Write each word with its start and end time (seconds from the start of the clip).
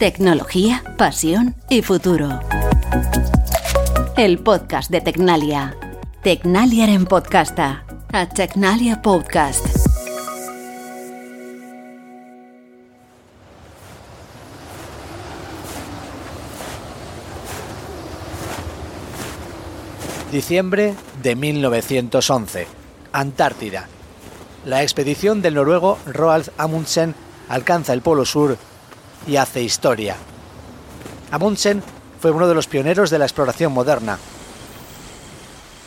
Tecnología, 0.00 0.82
pasión 0.96 1.54
y 1.68 1.82
futuro. 1.82 2.40
El 4.16 4.38
podcast 4.38 4.90
de 4.90 5.02
Tecnalia. 5.02 5.76
Tecnalia 6.22 6.86
en 6.86 7.04
podcasta. 7.04 7.84
A 8.10 8.26
Tecnalia 8.26 9.02
Podcast. 9.02 9.62
Diciembre 20.32 20.94
de 21.22 21.36
1911. 21.36 22.66
Antártida. 23.12 23.86
La 24.64 24.82
expedición 24.82 25.42
del 25.42 25.56
noruego 25.56 25.98
Roald 26.06 26.50
Amundsen 26.56 27.14
alcanza 27.50 27.92
el 27.92 28.00
Polo 28.00 28.24
Sur 28.24 28.56
y 29.26 29.36
hace 29.36 29.62
historia. 29.62 30.16
Amundsen 31.30 31.82
fue 32.20 32.30
uno 32.30 32.48
de 32.48 32.54
los 32.54 32.66
pioneros 32.66 33.10
de 33.10 33.18
la 33.18 33.24
exploración 33.24 33.72
moderna. 33.72 34.18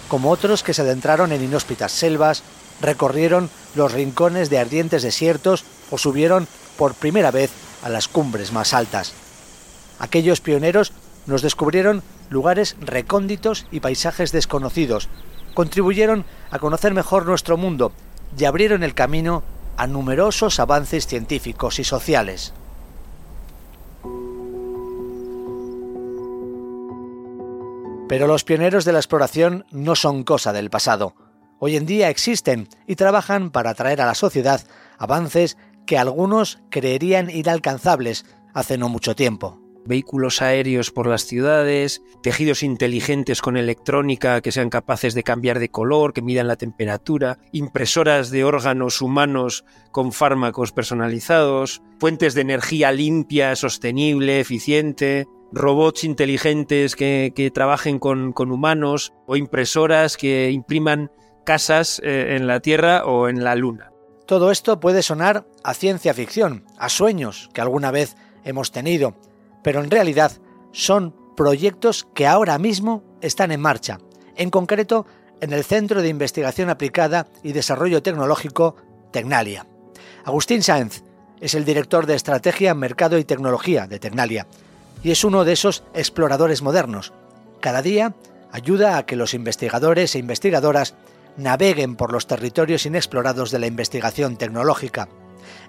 Como 0.07 0.31
otros 0.31 0.63
que 0.63 0.73
se 0.73 0.81
adentraron 0.81 1.31
en 1.31 1.43
inhóspitas 1.43 1.91
selvas, 1.91 2.43
recorrieron 2.81 3.49
los 3.75 3.91
rincones 3.91 4.49
de 4.49 4.59
ardientes 4.59 5.03
desiertos 5.03 5.63
o 5.91 5.97
subieron 5.97 6.47
por 6.77 6.93
primera 6.93 7.31
vez 7.31 7.51
a 7.83 7.89
las 7.89 8.07
cumbres 8.07 8.51
más 8.51 8.73
altas. 8.73 9.13
Aquellos 9.99 10.41
pioneros 10.41 10.91
nos 11.25 11.41
descubrieron 11.41 12.03
lugares 12.29 12.75
recónditos 12.79 13.65
y 13.71 13.79
paisajes 13.79 14.31
desconocidos, 14.31 15.09
contribuyeron 15.53 16.25
a 16.51 16.59
conocer 16.59 16.93
mejor 16.93 17.25
nuestro 17.25 17.57
mundo 17.57 17.91
y 18.37 18.45
abrieron 18.45 18.83
el 18.83 18.93
camino 18.93 19.43
a 19.77 19.87
numerosos 19.87 20.59
avances 20.59 21.07
científicos 21.07 21.79
y 21.79 21.83
sociales. 21.83 22.53
Pero 28.13 28.27
los 28.27 28.43
pioneros 28.43 28.85
de 28.85 28.93
la 28.93 28.99
exploración 28.99 29.65
no 29.71 29.95
son 29.95 30.23
cosa 30.23 30.53
del 30.53 30.69
pasado. 30.69 31.15
Hoy 31.57 31.77
en 31.77 31.87
día 31.87 32.09
existen 32.09 32.69
y 32.85 32.95
trabajan 32.95 33.49
para 33.49 33.73
traer 33.73 34.01
a 34.01 34.05
la 34.05 34.13
sociedad 34.13 34.61
avances 34.99 35.57
que 35.87 35.97
algunos 35.97 36.59
creerían 36.69 37.31
inalcanzables 37.31 38.27
hace 38.53 38.77
no 38.77 38.87
mucho 38.87 39.15
tiempo 39.15 39.63
vehículos 39.85 40.41
aéreos 40.41 40.91
por 40.91 41.07
las 41.07 41.25
ciudades, 41.25 42.01
tejidos 42.21 42.63
inteligentes 42.63 43.41
con 43.41 43.57
electrónica 43.57 44.41
que 44.41 44.51
sean 44.51 44.69
capaces 44.69 45.13
de 45.13 45.23
cambiar 45.23 45.59
de 45.59 45.69
color, 45.69 46.13
que 46.13 46.21
midan 46.21 46.47
la 46.47 46.55
temperatura, 46.55 47.39
impresoras 47.51 48.29
de 48.29 48.43
órganos 48.43 49.01
humanos 49.01 49.65
con 49.91 50.11
fármacos 50.11 50.71
personalizados, 50.71 51.81
fuentes 51.99 52.33
de 52.33 52.41
energía 52.41 52.91
limpia, 52.91 53.55
sostenible, 53.55 54.39
eficiente, 54.39 55.27
robots 55.53 56.03
inteligentes 56.03 56.95
que, 56.95 57.51
trabajen 57.53 57.99
con, 57.99 58.33
humanos 58.35 59.13
o 59.25 59.35
impresoras 59.35 60.17
que 60.17 60.51
impriman 60.51 61.11
casas 61.45 62.01
eh, 62.03 62.35
en 62.35 62.47
la 62.47 62.59
Tierra 62.59 63.05
o 63.05 63.29
en 63.29 63.43
la 63.43 63.55
Luna. 63.55 63.91
Todo 64.25 64.51
esto 64.51 64.79
puede 64.79 65.03
sonar 65.03 65.45
a 65.63 65.73
ciencia 65.73 66.13
ficción, 66.13 66.65
a 66.77 66.89
sueños 66.89 67.49
que 67.53 67.61
alguna 67.61 67.91
vez 67.91 68.15
hemos 68.43 68.71
tenido, 68.71 69.15
pero 69.63 69.81
en 69.81 69.91
realidad 69.91 70.31
son 70.71 71.15
proyectos 71.35 72.07
que 72.13 72.25
ahora 72.25 72.57
mismo 72.57 73.03
están 73.21 73.51
en 73.51 73.61
marcha, 73.61 73.99
en 74.35 74.49
concreto 74.49 75.05
en 75.41 75.53
el 75.53 75.63
Centro 75.63 76.01
de 76.01 76.07
Investigación 76.07 76.69
Aplicada 76.69 77.27
y 77.43 77.51
Desarrollo 77.51 78.01
Tecnológico 78.01 78.75
Tecnalia. 79.11 79.67
Agustín 80.23 80.63
Sáenz 80.63 81.03
es 81.41 81.53
el 81.53 81.65
director 81.65 82.05
de 82.05 82.15
Estrategia, 82.15 82.73
Mercado 82.73 83.17
y 83.17 83.25
Tecnología 83.25 83.87
de 83.87 83.99
Tecnalia 83.99 84.47
y 85.03 85.11
es 85.11 85.23
uno 85.23 85.43
de 85.45 85.53
esos 85.53 85.83
exploradores 85.93 86.61
modernos. 86.61 87.13
Cada 87.59 87.81
día 87.81 88.15
ayuda 88.51 88.97
a 88.97 89.05
que 89.05 89.15
los 89.15 89.33
investigadores 89.33 90.15
e 90.15 90.19
investigadoras 90.19 90.95
naveguen 91.37 91.95
por 91.95 92.11
los 92.11 92.27
territorios 92.27 92.85
inexplorados 92.85 93.51
de 93.51 93.59
la 93.59 93.67
investigación 93.67 94.37
tecnológica. 94.37 95.09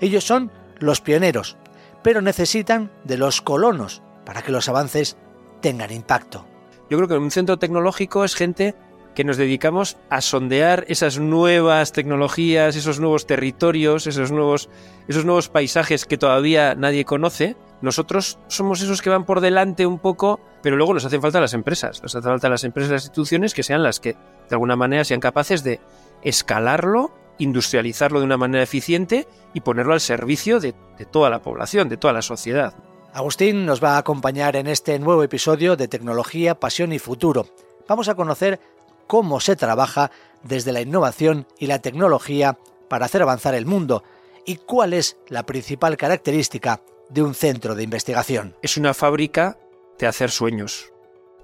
Ellos 0.00 0.24
son 0.24 0.50
los 0.78 1.00
pioneros, 1.00 1.56
pero 2.02 2.20
necesitan 2.20 2.92
de 3.04 3.18
los 3.18 3.40
colonos 3.40 4.02
para 4.24 4.42
que 4.42 4.52
los 4.52 4.68
avances 4.68 5.16
tengan 5.60 5.90
impacto. 5.90 6.46
Yo 6.90 6.98
creo 6.98 7.08
que 7.08 7.14
un 7.14 7.30
centro 7.30 7.58
tecnológico 7.58 8.24
es 8.24 8.34
gente 8.34 8.74
que 9.14 9.24
nos 9.24 9.36
dedicamos 9.36 9.96
a 10.10 10.20
sondear 10.20 10.84
esas 10.88 11.18
nuevas 11.18 11.92
tecnologías, 11.92 12.76
esos 12.76 13.00
nuevos 13.00 13.26
territorios, 13.26 14.06
esos 14.06 14.30
nuevos, 14.32 14.68
esos 15.08 15.24
nuevos 15.24 15.48
paisajes 15.48 16.04
que 16.04 16.18
todavía 16.18 16.74
nadie 16.74 17.04
conoce. 17.04 17.56
Nosotros 17.80 18.38
somos 18.48 18.80
esos 18.80 19.02
que 19.02 19.10
van 19.10 19.24
por 19.24 19.40
delante 19.40 19.86
un 19.86 19.98
poco, 19.98 20.40
pero 20.62 20.76
luego 20.76 20.94
nos 20.94 21.04
hacen 21.04 21.22
falta 21.22 21.40
las 21.40 21.54
empresas, 21.54 22.02
nos 22.02 22.14
hacen 22.14 22.30
falta 22.30 22.48
las 22.48 22.64
empresas 22.64 22.90
las 22.90 23.04
instituciones 23.04 23.54
que 23.54 23.62
sean 23.62 23.82
las 23.82 24.00
que 24.00 24.12
de 24.12 24.50
alguna 24.50 24.76
manera 24.76 25.04
sean 25.04 25.20
capaces 25.20 25.62
de 25.64 25.80
escalarlo 26.22 27.12
industrializarlo 27.38 28.20
de 28.20 28.26
una 28.26 28.36
manera 28.36 28.62
eficiente 28.62 29.26
y 29.52 29.60
ponerlo 29.60 29.92
al 29.92 30.00
servicio 30.00 30.60
de, 30.60 30.74
toda 31.10 31.30
la 31.30 31.42
población, 31.42 31.88
de 31.88 31.96
toda 31.96 32.12
la 32.12 32.22
sociedad. 32.22 32.74
Agustín 33.12 33.64
nos 33.64 33.82
va 33.82 33.94
a 33.94 33.98
acompañar 33.98 34.56
en 34.56 34.66
este 34.66 34.98
nuevo 34.98 35.22
episodio 35.22 35.76
de 35.76 35.88
Tecnología, 35.88 36.58
Pasión 36.58 36.92
y 36.92 36.98
Futuro. 36.98 37.46
Vamos 37.88 38.08
a 38.08 38.14
conocer 38.14 38.60
cómo 39.06 39.40
se 39.40 39.56
trabaja 39.56 40.10
desde 40.42 40.72
la 40.72 40.80
innovación 40.80 41.46
y 41.58 41.66
la 41.66 41.80
tecnología 41.80 42.58
para 42.88 43.06
hacer 43.06 43.22
avanzar 43.22 43.54
el 43.54 43.66
mundo 43.66 44.04
y 44.46 44.56
cuál 44.56 44.92
es 44.92 45.16
la 45.28 45.46
principal 45.46 45.96
característica 45.96 46.82
de 47.08 47.22
un 47.22 47.34
centro 47.34 47.74
de 47.74 47.82
investigación. 47.82 48.56
Es 48.62 48.76
una 48.76 48.94
fábrica 48.94 49.58
de 49.98 50.06
hacer 50.06 50.30
sueños. 50.30 50.92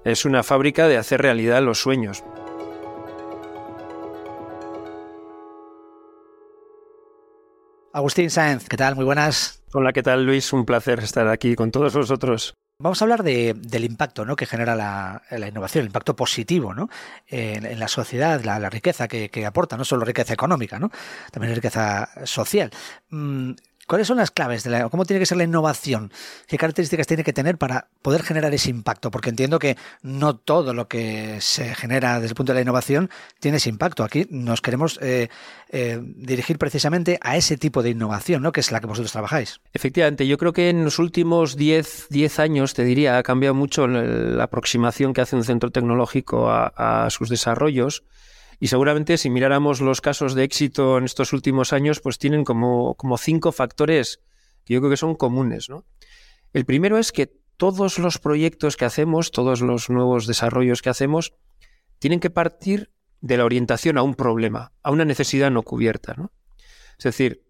Es 0.03 0.25
una 0.25 0.43
fábrica 0.43 0.87
de 0.87 0.97
hacer 0.97 1.21
realidad 1.21 1.61
los 1.61 1.79
sueños. 1.79 2.23
Agustín 7.93 8.29
Sáenz, 8.29 8.69
¿qué 8.69 8.77
tal? 8.77 8.95
Muy 8.95 9.03
buenas. 9.03 9.63
Hola, 9.73 9.91
¿qué 9.91 10.01
tal 10.01 10.25
Luis? 10.25 10.53
Un 10.53 10.65
placer 10.65 10.99
estar 10.99 11.27
aquí 11.27 11.55
con 11.55 11.71
todos 11.71 11.93
vosotros. 11.93 12.53
Vamos 12.81 13.01
a 13.01 13.05
hablar 13.05 13.23
del 13.23 13.85
impacto 13.85 14.25
¿no? 14.25 14.35
que 14.35 14.45
genera 14.45 14.75
la, 14.75 15.47
innovación, 15.47 15.83
el 15.83 15.87
impacto 15.87 16.15
positivo 16.15 16.73
¿no? 16.73 16.89
en, 17.27 17.79
la 17.79 17.87
sociedad, 17.87 18.43
la, 18.43 18.69
riqueza 18.69 19.07
que, 19.07 19.45
aporta, 19.45 19.77
no 19.77 19.85
solo 19.85 20.05
riqueza 20.05 20.33
económica, 20.33 20.79
¿no? 20.79 20.91
también 21.31 21.55
riqueza 21.55 22.09
social. 22.25 22.71
¿Cuáles 23.87 24.07
son 24.07 24.17
las 24.17 24.31
claves 24.31 24.63
de 24.63 24.69
la, 24.69 24.89
cómo 24.89 25.05
tiene 25.05 25.19
que 25.19 25.25
ser 25.25 25.37
la 25.37 25.43
innovación? 25.43 26.11
¿Qué 26.47 26.57
características 26.57 27.07
tiene 27.07 27.23
que 27.23 27.33
tener 27.33 27.57
para 27.57 27.87
poder 28.01 28.23
generar 28.23 28.53
ese 28.53 28.69
impacto? 28.69 29.11
Porque 29.11 29.29
entiendo 29.29 29.59
que 29.59 29.77
no 30.01 30.35
todo 30.35 30.73
lo 30.73 30.87
que 30.87 31.37
se 31.41 31.75
genera 31.75 32.15
desde 32.15 32.29
el 32.29 32.35
punto 32.35 32.51
de 32.51 32.55
la 32.55 32.61
innovación 32.61 33.09
tiene 33.39 33.57
ese 33.57 33.69
impacto. 33.69 34.03
Aquí 34.03 34.27
nos 34.29 34.61
queremos 34.61 34.99
eh, 35.01 35.29
eh, 35.69 35.99
dirigir 36.01 36.57
precisamente 36.57 37.17
a 37.21 37.37
ese 37.37 37.57
tipo 37.57 37.83
de 37.83 37.89
innovación, 37.89 38.41
¿no? 38.41 38.51
Que 38.51 38.61
es 38.61 38.71
la 38.71 38.79
que 38.79 38.87
vosotros 38.87 39.11
trabajáis. 39.11 39.59
Efectivamente, 39.73 40.27
yo 40.27 40.37
creo 40.37 40.53
que 40.53 40.69
en 40.69 40.83
los 40.83 40.99
últimos 40.99 41.57
10, 41.57 42.07
10 42.09 42.39
años, 42.39 42.73
te 42.73 42.83
diría, 42.83 43.17
ha 43.17 43.23
cambiado 43.23 43.55
mucho 43.55 43.87
la 43.87 44.43
aproximación 44.43 45.13
que 45.13 45.21
hace 45.21 45.35
un 45.35 45.43
centro 45.43 45.71
tecnológico 45.71 46.49
a 46.49 47.07
sus 47.09 47.29
desarrollos. 47.29 48.03
Y 48.61 48.67
seguramente 48.67 49.17
si 49.17 49.31
miráramos 49.31 49.81
los 49.81 50.01
casos 50.01 50.35
de 50.35 50.43
éxito 50.43 50.99
en 50.99 51.05
estos 51.05 51.33
últimos 51.33 51.73
años, 51.73 51.99
pues 51.99 52.19
tienen 52.19 52.43
como, 52.43 52.93
como 52.93 53.17
cinco 53.17 53.51
factores 53.51 54.21
que 54.63 54.75
yo 54.75 54.81
creo 54.81 54.91
que 54.91 54.97
son 54.97 55.15
comunes. 55.15 55.67
¿no? 55.67 55.83
El 56.53 56.65
primero 56.65 56.99
es 56.99 57.11
que 57.11 57.33
todos 57.57 57.97
los 57.97 58.19
proyectos 58.19 58.77
que 58.77 58.85
hacemos, 58.85 59.31
todos 59.31 59.61
los 59.61 59.89
nuevos 59.89 60.27
desarrollos 60.27 60.83
que 60.83 60.91
hacemos, 60.91 61.33
tienen 61.97 62.19
que 62.19 62.29
partir 62.29 62.91
de 63.19 63.37
la 63.37 63.45
orientación 63.45 63.97
a 63.97 64.03
un 64.03 64.13
problema, 64.13 64.73
a 64.83 64.91
una 64.91 65.05
necesidad 65.05 65.49
no 65.49 65.63
cubierta. 65.63 66.13
¿no? 66.15 66.31
Es 66.99 67.05
decir, 67.05 67.43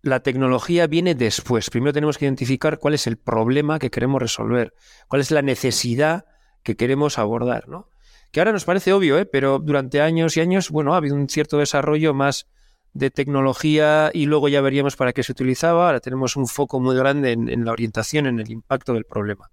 la 0.00 0.20
tecnología 0.20 0.86
viene 0.86 1.14
después. 1.14 1.68
Primero 1.68 1.92
tenemos 1.92 2.16
que 2.16 2.24
identificar 2.24 2.78
cuál 2.78 2.94
es 2.94 3.06
el 3.06 3.18
problema 3.18 3.78
que 3.78 3.90
queremos 3.90 4.22
resolver, 4.22 4.72
cuál 5.06 5.20
es 5.20 5.30
la 5.30 5.42
necesidad 5.42 6.24
que 6.62 6.76
queremos 6.76 7.18
abordar. 7.18 7.68
¿no? 7.68 7.90
Que 8.36 8.40
ahora 8.40 8.52
nos 8.52 8.66
parece 8.66 8.92
obvio, 8.92 9.18
¿eh? 9.18 9.24
pero 9.24 9.58
durante 9.58 10.02
años 10.02 10.36
y 10.36 10.42
años, 10.42 10.68
bueno, 10.68 10.92
ha 10.92 10.98
habido 10.98 11.16
un 11.16 11.26
cierto 11.26 11.56
desarrollo 11.56 12.12
más 12.12 12.46
de 12.92 13.10
tecnología 13.10 14.10
y 14.12 14.26
luego 14.26 14.50
ya 14.50 14.60
veríamos 14.60 14.94
para 14.94 15.14
qué 15.14 15.22
se 15.22 15.32
utilizaba. 15.32 15.86
Ahora 15.86 16.00
tenemos 16.00 16.36
un 16.36 16.46
foco 16.46 16.78
muy 16.78 16.94
grande 16.94 17.32
en, 17.32 17.64
la 17.64 17.72
orientación, 17.72 18.26
en 18.26 18.38
el 18.38 18.50
impacto 18.50 18.92
del 18.92 19.06
problema. 19.06 19.50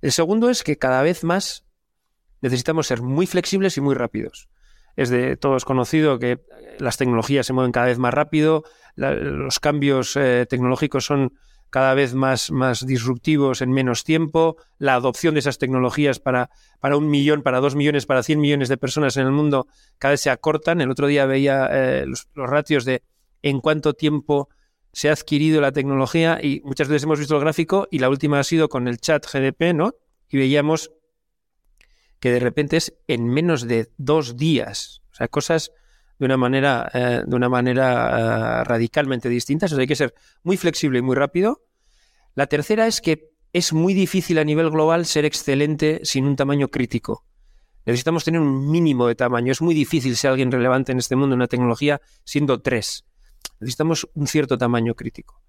El 0.00 0.12
segundo 0.12 0.48
es 0.48 0.62
que 0.62 0.78
cada 0.78 1.02
vez 1.02 1.24
más 1.24 1.66
necesitamos 2.40 2.86
ser 2.86 3.02
muy 3.02 3.26
flexibles 3.26 3.76
y 3.78 3.80
muy 3.80 3.96
rápidos. 3.96 4.48
Es 4.94 5.10
de 5.10 5.36
todos 5.36 5.64
conocido 5.64 6.20
que 6.20 6.38
las 6.78 6.96
tecnologías 6.96 7.46
se 7.46 7.52
mueven 7.52 7.72
cada 7.72 7.86
vez 7.86 7.98
más 7.98 8.14
rápido, 8.14 8.62
los 8.94 9.58
cambios 9.58 10.14
eh, 10.14 10.46
tecnológicos 10.48 11.04
son 11.04 11.32
cada 11.74 11.94
vez 11.94 12.14
más, 12.14 12.52
más 12.52 12.86
disruptivos 12.86 13.60
en 13.60 13.72
menos 13.72 14.04
tiempo, 14.04 14.58
la 14.78 14.94
adopción 14.94 15.34
de 15.34 15.40
esas 15.40 15.58
tecnologías 15.58 16.20
para, 16.20 16.48
para 16.78 16.96
un 16.96 17.10
millón, 17.10 17.42
para 17.42 17.58
dos 17.58 17.74
millones, 17.74 18.06
para 18.06 18.22
cien 18.22 18.40
millones 18.40 18.68
de 18.68 18.76
personas 18.76 19.16
en 19.16 19.26
el 19.26 19.32
mundo 19.32 19.66
cada 19.98 20.12
vez 20.12 20.20
se 20.20 20.30
acortan. 20.30 20.80
El 20.80 20.92
otro 20.92 21.08
día 21.08 21.26
veía 21.26 21.68
eh, 21.72 22.04
los, 22.06 22.28
ratios 22.36 22.84
de 22.84 23.02
en 23.42 23.58
cuánto 23.58 23.92
tiempo 23.92 24.50
se 24.92 25.08
ha 25.08 25.14
adquirido 25.14 25.60
la 25.60 25.72
tecnología 25.72 26.38
y 26.40 26.60
muchas 26.62 26.86
veces 26.86 27.02
hemos 27.02 27.18
visto 27.18 27.34
el 27.34 27.40
gráfico 27.40 27.88
y 27.90 27.98
la 27.98 28.08
última 28.08 28.38
ha 28.38 28.44
sido 28.44 28.68
con 28.68 28.86
el 28.86 28.98
chat 28.98 29.26
GDP, 29.26 29.74
¿no? 29.74 29.94
Y 30.28 30.36
veíamos 30.36 30.92
que 32.20 32.30
de 32.30 32.38
repente 32.38 32.76
es 32.76 32.94
en 33.08 33.26
menos 33.26 33.66
de 33.66 33.90
dos 33.96 34.36
días. 34.36 35.02
O 35.10 35.16
sea, 35.16 35.26
cosas 35.26 35.72
de 36.24 36.26
una 36.26 36.36
manera, 36.38 36.90
eh, 36.94 37.22
de 37.26 37.36
una 37.36 37.50
manera 37.50 38.60
eh, 38.60 38.64
radicalmente 38.64 39.28
distintas. 39.28 39.70
O 39.72 39.74
sea, 39.74 39.82
hay 39.82 39.86
que 39.86 39.94
ser 39.94 40.14
muy 40.42 40.56
flexible 40.56 41.00
y 41.00 41.02
muy 41.02 41.14
rápido. 41.14 41.62
La 42.34 42.46
tercera 42.46 42.86
es 42.86 43.02
que 43.02 43.30
es 43.52 43.74
muy 43.74 43.92
difícil 43.92 44.38
a 44.38 44.44
nivel 44.44 44.70
global 44.70 45.04
ser 45.04 45.26
excelente 45.26 46.00
sin 46.02 46.24
un 46.24 46.34
tamaño 46.34 46.68
crítico. 46.68 47.26
Necesitamos 47.84 48.24
tener 48.24 48.40
un 48.40 48.70
mínimo 48.70 49.06
de 49.06 49.14
tamaño. 49.14 49.52
Es 49.52 49.60
muy 49.60 49.74
difícil 49.74 50.16
ser 50.16 50.30
alguien 50.30 50.50
relevante 50.50 50.92
en 50.92 50.98
este 50.98 51.14
mundo 51.14 51.34
en 51.34 51.40
una 51.40 51.46
tecnología 51.46 52.00
siendo 52.24 52.62
tres. 52.62 53.04
Necesitamos 53.60 54.08
un 54.14 54.26
cierto 54.26 54.56
tamaño 54.56 54.94
crítico. 54.94 55.42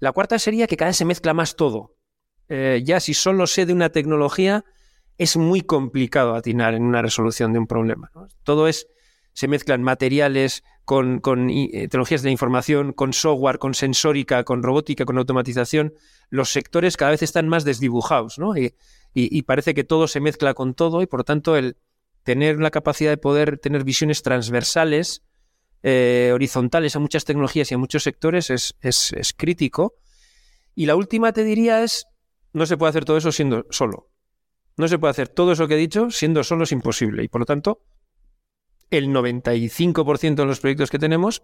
La 0.00 0.10
cuarta 0.10 0.40
sería 0.40 0.66
que 0.66 0.76
cada 0.76 0.88
vez 0.88 0.96
se 0.96 1.04
mezcla 1.04 1.34
más 1.34 1.54
todo. 1.54 1.94
Eh, 2.48 2.82
ya 2.84 2.98
si 2.98 3.14
solo 3.14 3.46
sé 3.46 3.64
de 3.64 3.72
una 3.72 3.90
tecnología, 3.90 4.64
es 5.18 5.36
muy 5.36 5.60
complicado 5.60 6.34
atinar 6.34 6.74
en 6.74 6.82
una 6.82 7.00
resolución 7.00 7.52
de 7.52 7.60
un 7.60 7.68
problema. 7.68 8.10
Todo 8.42 8.66
es, 8.66 8.88
se 9.36 9.48
mezclan 9.48 9.82
materiales 9.82 10.64
con, 10.86 11.20
eh, 11.50 11.68
tecnologías 11.90 12.22
de 12.22 12.28
la 12.28 12.32
información, 12.32 12.94
con 12.94 13.12
software, 13.12 13.58
con 13.58 13.74
sensórica, 13.74 14.44
con 14.44 14.62
robótica, 14.62 15.04
con 15.04 15.18
automatización. 15.18 15.92
Los 16.30 16.52
sectores 16.52 16.96
cada 16.96 17.10
vez 17.10 17.22
están 17.22 17.46
más 17.46 17.62
desdibujados, 17.64 18.38
¿no? 18.38 18.54
Y, 18.56 19.42
parece 19.42 19.74
que 19.74 19.84
todo 19.84 20.08
se 20.08 20.20
mezcla 20.20 20.54
con 20.54 20.72
todo 20.72 21.02
y 21.02 21.06
por 21.06 21.22
tanto 21.22 21.54
el 21.54 21.76
tener 22.22 22.60
la 22.60 22.70
capacidad 22.70 23.10
de 23.10 23.18
poder 23.18 23.58
tener 23.58 23.84
visiones 23.84 24.22
transversales, 24.22 25.22
eh, 25.82 26.30
horizontales 26.32 26.96
a 26.96 26.98
muchas 26.98 27.26
tecnologías 27.26 27.70
y 27.70 27.74
a 27.74 27.78
muchos 27.78 28.04
sectores 28.04 28.48
es, 28.48 28.74
es 28.80 29.34
crítico. 29.36 29.96
Y 30.74 30.86
la 30.86 30.96
última 30.96 31.32
te 31.32 31.44
diría 31.44 31.82
es, 31.82 32.06
no 32.54 32.64
se 32.64 32.78
puede 32.78 32.88
hacer 32.88 33.04
todo 33.04 33.18
eso 33.18 33.32
siendo 33.32 33.66
solo. 33.68 34.08
No 34.78 34.88
se 34.88 34.98
puede 34.98 35.10
hacer 35.10 35.28
todo 35.28 35.52
eso 35.52 35.68
que 35.68 35.74
he 35.74 35.78
dicho 35.78 36.10
siendo 36.10 36.42
solo 36.42 36.64
es 36.64 36.72
imposible. 36.72 37.22
Y 37.22 37.28
por 37.28 37.42
lo 37.42 37.44
tanto, 37.44 37.82
el 38.90 39.08
95% 39.08 40.34
de 40.34 40.46
los 40.46 40.60
proyectos 40.60 40.90
que 40.90 40.98
tenemos 40.98 41.42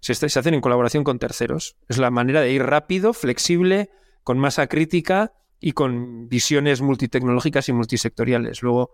se, 0.00 0.12
hacen 0.12 0.54
en 0.54 0.60
colaboración 0.60 1.04
con 1.04 1.18
terceros. 1.18 1.76
Es 1.88 1.98
la 1.98 2.10
manera 2.10 2.40
de 2.40 2.52
ir 2.52 2.62
rápido, 2.62 3.12
flexible, 3.12 3.90
con 4.24 4.38
masa 4.38 4.66
crítica 4.66 5.32
y 5.60 5.72
con 5.72 6.28
visiones 6.28 6.80
multitecnológicas 6.80 7.68
y 7.68 7.72
multisectoriales. 7.72 8.62
Luego, 8.62 8.92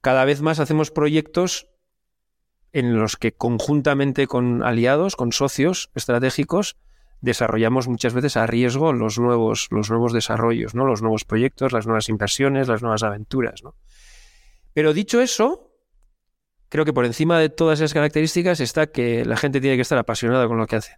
cada 0.00 0.24
vez 0.24 0.42
más 0.42 0.60
hacemos 0.60 0.90
proyectos 0.90 1.68
en 2.72 2.98
los 2.98 3.16
que 3.16 3.32
conjuntamente 3.32 4.26
con 4.26 4.62
aliados, 4.62 5.16
con 5.16 5.32
socios 5.32 5.90
estratégicos, 5.94 6.76
desarrollamos 7.20 7.86
muchas 7.86 8.14
veces 8.14 8.36
a 8.36 8.46
riesgo 8.46 8.92
los 8.92 9.18
nuevos, 9.18 9.68
los 9.70 9.90
nuevos 9.90 10.12
desarrollos, 10.12 10.74
¿no? 10.74 10.84
los 10.84 11.02
nuevos 11.02 11.24
proyectos, 11.24 11.72
las 11.72 11.86
nuevas 11.86 12.08
inversiones, 12.08 12.68
las 12.68 12.82
nuevas 12.82 13.02
aventuras. 13.02 13.62
¿no? 13.62 13.74
Pero 14.72 14.92
dicho 14.92 15.20
eso, 15.20 15.71
creo 16.72 16.86
que 16.86 16.94
por 16.94 17.04
encima 17.04 17.38
de 17.38 17.50
todas 17.50 17.80
esas 17.80 17.92
características 17.92 18.58
está 18.58 18.86
que 18.86 19.26
la 19.26 19.36
gente 19.36 19.60
tiene 19.60 19.76
que 19.76 19.82
estar 19.82 19.98
apasionada 19.98 20.48
con 20.48 20.56
lo 20.56 20.66
que 20.66 20.76
hace. 20.76 20.96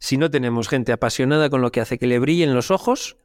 Si 0.00 0.16
no 0.16 0.28
tenemos 0.28 0.66
gente 0.66 0.90
apasionada 0.90 1.48
con 1.50 1.62
lo 1.62 1.70
que 1.70 1.80
hace, 1.80 1.98
que 1.98 2.08
le 2.08 2.18
brillen 2.18 2.52
los 2.52 2.72
ojos, 2.72 3.16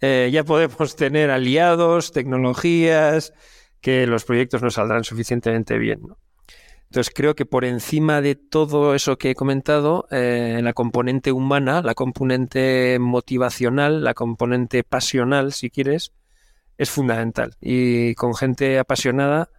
eh, 0.00 0.30
ya 0.32 0.44
podemos 0.44 0.96
tener 0.96 1.30
aliados, 1.30 2.12
tecnologías, 2.12 3.34
que 3.82 4.06
los 4.06 4.24
proyectos 4.24 4.62
no 4.62 4.70
saldrán 4.70 5.04
suficientemente 5.04 5.76
bien. 5.76 6.00
Entonces 6.84 7.12
creo 7.14 7.34
que 7.34 7.44
por 7.44 7.66
encima 7.66 8.22
de 8.22 8.34
todo 8.34 8.94
eso 8.94 9.18
que 9.18 9.32
he 9.32 9.34
comentado, 9.34 10.06
eh, 10.10 10.60
la 10.62 10.72
componente 10.72 11.32
humana, 11.32 11.82
la 11.82 11.94
componente 11.94 12.96
motivacional, 12.98 14.02
la 14.02 14.14
componente 14.14 14.84
pasional, 14.84 15.52
si 15.52 15.68
quieres, 15.68 16.12
es 16.78 16.88
fundamental. 16.88 17.56
Y 17.60 18.14
con 18.14 18.34
gente 18.34 18.78
apasionada 18.78 19.50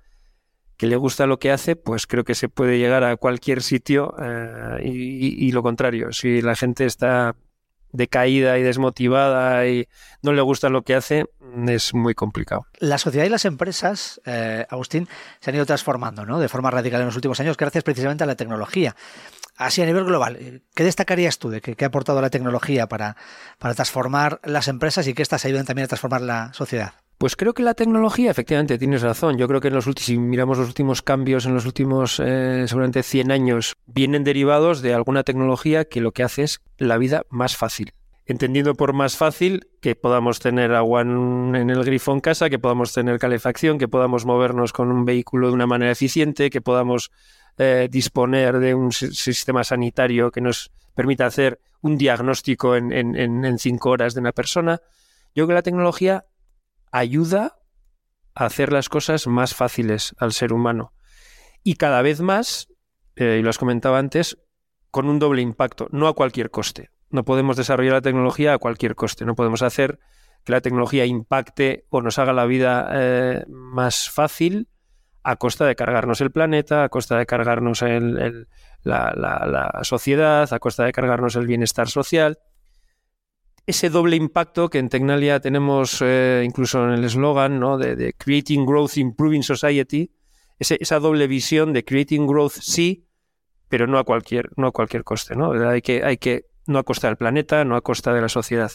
que 0.78 0.88
le 0.88 0.96
gusta 0.96 1.28
lo 1.28 1.40
que 1.40 1.52
hace, 1.52 1.76
pues 1.76 2.08
creo 2.08 2.24
que 2.24 2.36
se 2.36 2.50
puede 2.50 2.78
llegar 2.78 3.04
a 3.04 3.16
cualquier 3.18 3.62
sitio 3.62 4.16
eh, 4.22 4.82
y, 4.84 5.52
lo 5.52 5.64
contrario, 5.64 6.12
si 6.12 6.42
la 6.42 6.56
gente 6.56 6.86
está 6.86 7.36
decaída 7.92 8.58
y 8.58 8.64
desmotivada 8.64 9.68
y 9.68 9.88
no 10.24 10.34
le 10.34 10.42
gusta 10.42 10.70
lo 10.70 10.82
que 10.82 10.96
hace, 10.96 11.26
es 11.68 11.94
muy 11.94 12.16
complicado. 12.16 12.66
La 12.80 12.98
sociedad 12.98 13.26
y 13.26 13.30
las 13.30 13.46
empresas, 13.46 14.20
eh, 14.26 14.66
Agustín, 14.70 15.08
se 15.40 15.52
han 15.52 15.56
ido 15.56 15.66
transformando 15.66 16.26
¿no? 16.26 16.40
de 16.40 16.50
forma 16.50 16.72
radical 16.72 17.02
en 17.02 17.08
los 17.08 17.16
últimos 17.16 17.40
años 17.40 17.56
gracias 17.56 17.84
precisamente 17.84 18.24
a 18.24 18.28
la 18.28 18.36
tecnología. 18.36 18.96
Así 19.56 19.84
a 19.84 19.86
nivel 19.86 20.06
global, 20.06 20.64
¿qué 20.74 20.84
destacarías 20.84 21.38
tú 21.38 21.50
de 21.52 21.62
qué, 21.62 21.86
ha 21.86 21.88
aportado 21.88 22.20
la 22.20 22.32
tecnología 22.32 22.88
para 22.88 23.16
transformar 23.60 24.40
las 24.44 24.68
empresas 24.68 25.08
y 25.08 25.14
que 25.14 25.22
éstas 25.22 25.46
ayuden 25.46 25.66
también 25.66 25.86
a 25.86 25.90
transformar 25.90 26.22
la 26.22 26.52
sociedad? 26.54 27.03
Pues 27.18 27.36
creo 27.36 27.54
que 27.54 27.64
la 27.64 27.74
tecnología, 27.74 28.32
efectivamente, 28.32 28.78
tienes 28.78 29.02
razón. 29.02 29.38
Yo 29.38 29.48
creo 29.48 29.62
que 29.62 29.70
en 29.70 29.76
los 29.76 29.88
últimos, 29.88 30.06
si 30.06 30.18
miramos 30.18 30.58
los 30.58 30.68
últimos 30.68 31.02
cambios 31.02 31.46
en 31.46 31.54
los 31.54 31.66
últimos 31.66 32.20
eh, 32.20 32.66
seguramente 32.68 33.04
100 33.04 33.32
años, 33.32 33.76
vienen 33.86 34.24
derivados 34.24 34.82
de 34.82 34.94
alguna 34.94 35.24
tecnología 35.24 35.86
que 35.86 36.02
lo 36.02 36.12
que 36.12 36.24
hace 36.24 36.44
es 36.44 36.62
la 36.78 36.98
vida 36.98 37.24
más 37.30 37.56
fácil. 37.56 37.94
Entendiendo 38.26 38.76
por 38.76 38.94
más 38.94 39.18
fácil 39.18 39.68
que 39.82 39.96
podamos 39.96 40.40
tener 40.40 40.74
agua 40.74 41.02
en, 41.02 41.56
el 41.56 41.84
grifo 41.84 42.14
en 42.14 42.22
casa, 42.22 42.50
que 42.50 42.60
podamos 42.60 42.94
tener 42.94 43.20
calefacción, 43.20 43.78
que 43.78 43.90
podamos 43.90 44.26
movernos 44.26 44.72
con 44.72 44.92
un 44.92 45.04
vehículo 45.04 45.48
de 45.48 45.54
una 45.54 45.68
manera 45.68 45.92
eficiente, 45.92 46.50
que 46.50 46.62
podamos 46.62 47.12
eh, 47.58 47.90
disponer 47.92 48.60
de 48.60 48.76
un 48.76 48.94
sistema 48.94 49.64
sanitario 49.64 50.32
que 50.32 50.40
nos 50.40 50.72
permita 50.96 51.26
hacer 51.26 51.60
un 51.82 51.98
diagnóstico 51.98 52.78
en, 52.78 52.94
en 52.94 53.60
cinco 53.60 53.90
horas 53.90 54.14
de 54.14 54.22
una 54.22 54.32
persona. 54.32 54.80
Yo 55.36 55.44
creo 55.44 55.48
que 55.48 55.54
la 55.56 55.62
tecnología 55.64 56.26
ayuda 56.94 57.58
a 58.36 58.46
hacer 58.46 58.72
las 58.72 58.88
cosas 58.88 59.28
más 59.28 59.54
fáciles 59.54 60.16
al 60.18 60.32
ser 60.32 60.54
humano. 60.54 60.94
Y 61.64 61.76
cada 61.76 62.02
vez 62.02 62.22
más, 62.22 62.70
eh, 63.16 63.38
y 63.40 63.44
lo 63.44 63.50
has 63.50 63.58
comentado 63.58 63.96
antes, 63.96 64.38
con 64.92 65.10
un 65.10 65.20
doble 65.20 65.42
impacto, 65.42 65.88
no 65.92 66.08
a 66.08 66.14
cualquier 66.14 66.52
coste. 66.52 66.92
No 67.10 67.26
podemos 67.26 67.58
desarrollar 67.58 67.94
la 67.94 68.02
tecnología 68.02 68.54
a 68.54 68.58
cualquier 68.60 68.96
coste. 68.96 69.26
No 69.26 69.36
podemos 69.36 69.62
hacer 69.64 70.00
que 70.44 70.52
la 70.52 70.62
tecnología 70.62 71.06
impacte 71.06 71.86
o 71.90 72.02
nos 72.02 72.20
haga 72.20 72.32
la 72.32 72.46
vida 72.46 72.90
eh, 72.94 73.44
más 73.48 74.10
fácil 74.10 74.68
a 75.24 75.38
costa 75.38 75.66
de 75.66 75.76
cargarnos 75.76 76.22
el 76.22 76.32
planeta, 76.32 76.84
a 76.84 76.90
costa 76.90 77.18
de 77.18 77.26
cargarnos 77.26 77.82
la 78.84 79.80
sociedad, 79.84 80.52
a 80.52 80.60
costa 80.60 80.84
de 80.84 80.92
cargarnos 80.92 81.36
el 81.38 81.48
bienestar 81.48 81.88
social 81.88 82.40
ese 83.66 83.90
doble 83.90 84.16
impacto 84.16 84.70
que 84.70 84.80
en 84.80 84.90
Tecnalia 84.90 85.40
tenemos 85.40 86.02
eh, 86.02 86.44
incluso 86.46 86.84
en 86.84 86.92
el 86.92 87.04
eslogan 87.04 87.60
¿no? 87.60 87.78
de, 87.78 88.14
Creating 88.18 88.66
Growth, 88.66 88.98
Improving 88.98 89.44
Society, 89.44 90.12
esa 90.60 91.00
doble 91.00 91.28
visión 91.28 91.74
de 91.74 91.84
Creating 91.84 92.28
Growth 92.28 92.54
sí, 92.62 93.06
pero 93.70 93.88
no 93.88 93.98
a 93.98 94.04
cualquier, 94.04 94.50
no 94.56 94.68
a 94.68 94.72
cualquier 94.72 95.04
coste. 95.04 95.36
¿no? 95.36 95.52
Hay, 95.70 95.82
que, 95.82 96.04
hay 96.04 96.18
que, 96.18 96.46
no 96.68 96.80
a 96.80 96.84
costa 96.84 97.08
del 97.08 97.18
planeta, 97.18 97.64
no 97.66 97.76
a 97.76 97.82
costa 97.82 98.14
de 98.14 98.22
la 98.22 98.30
sociedad. 98.30 98.72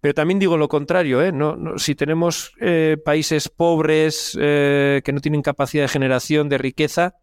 Pero 0.00 0.14
también 0.14 0.40
digo 0.40 0.56
lo 0.56 0.68
contrario, 0.68 1.22
¿eh? 1.22 1.30
no, 1.30 1.78
si 1.78 1.94
tenemos 1.94 2.52
eh, 2.60 2.96
países 3.04 3.48
pobres 3.48 4.32
que 4.34 5.12
no 5.12 5.20
tienen 5.20 5.42
capacidad 5.42 5.84
de 5.84 5.88
generación 5.88 6.48
de 6.48 6.58
riqueza, 6.58 7.14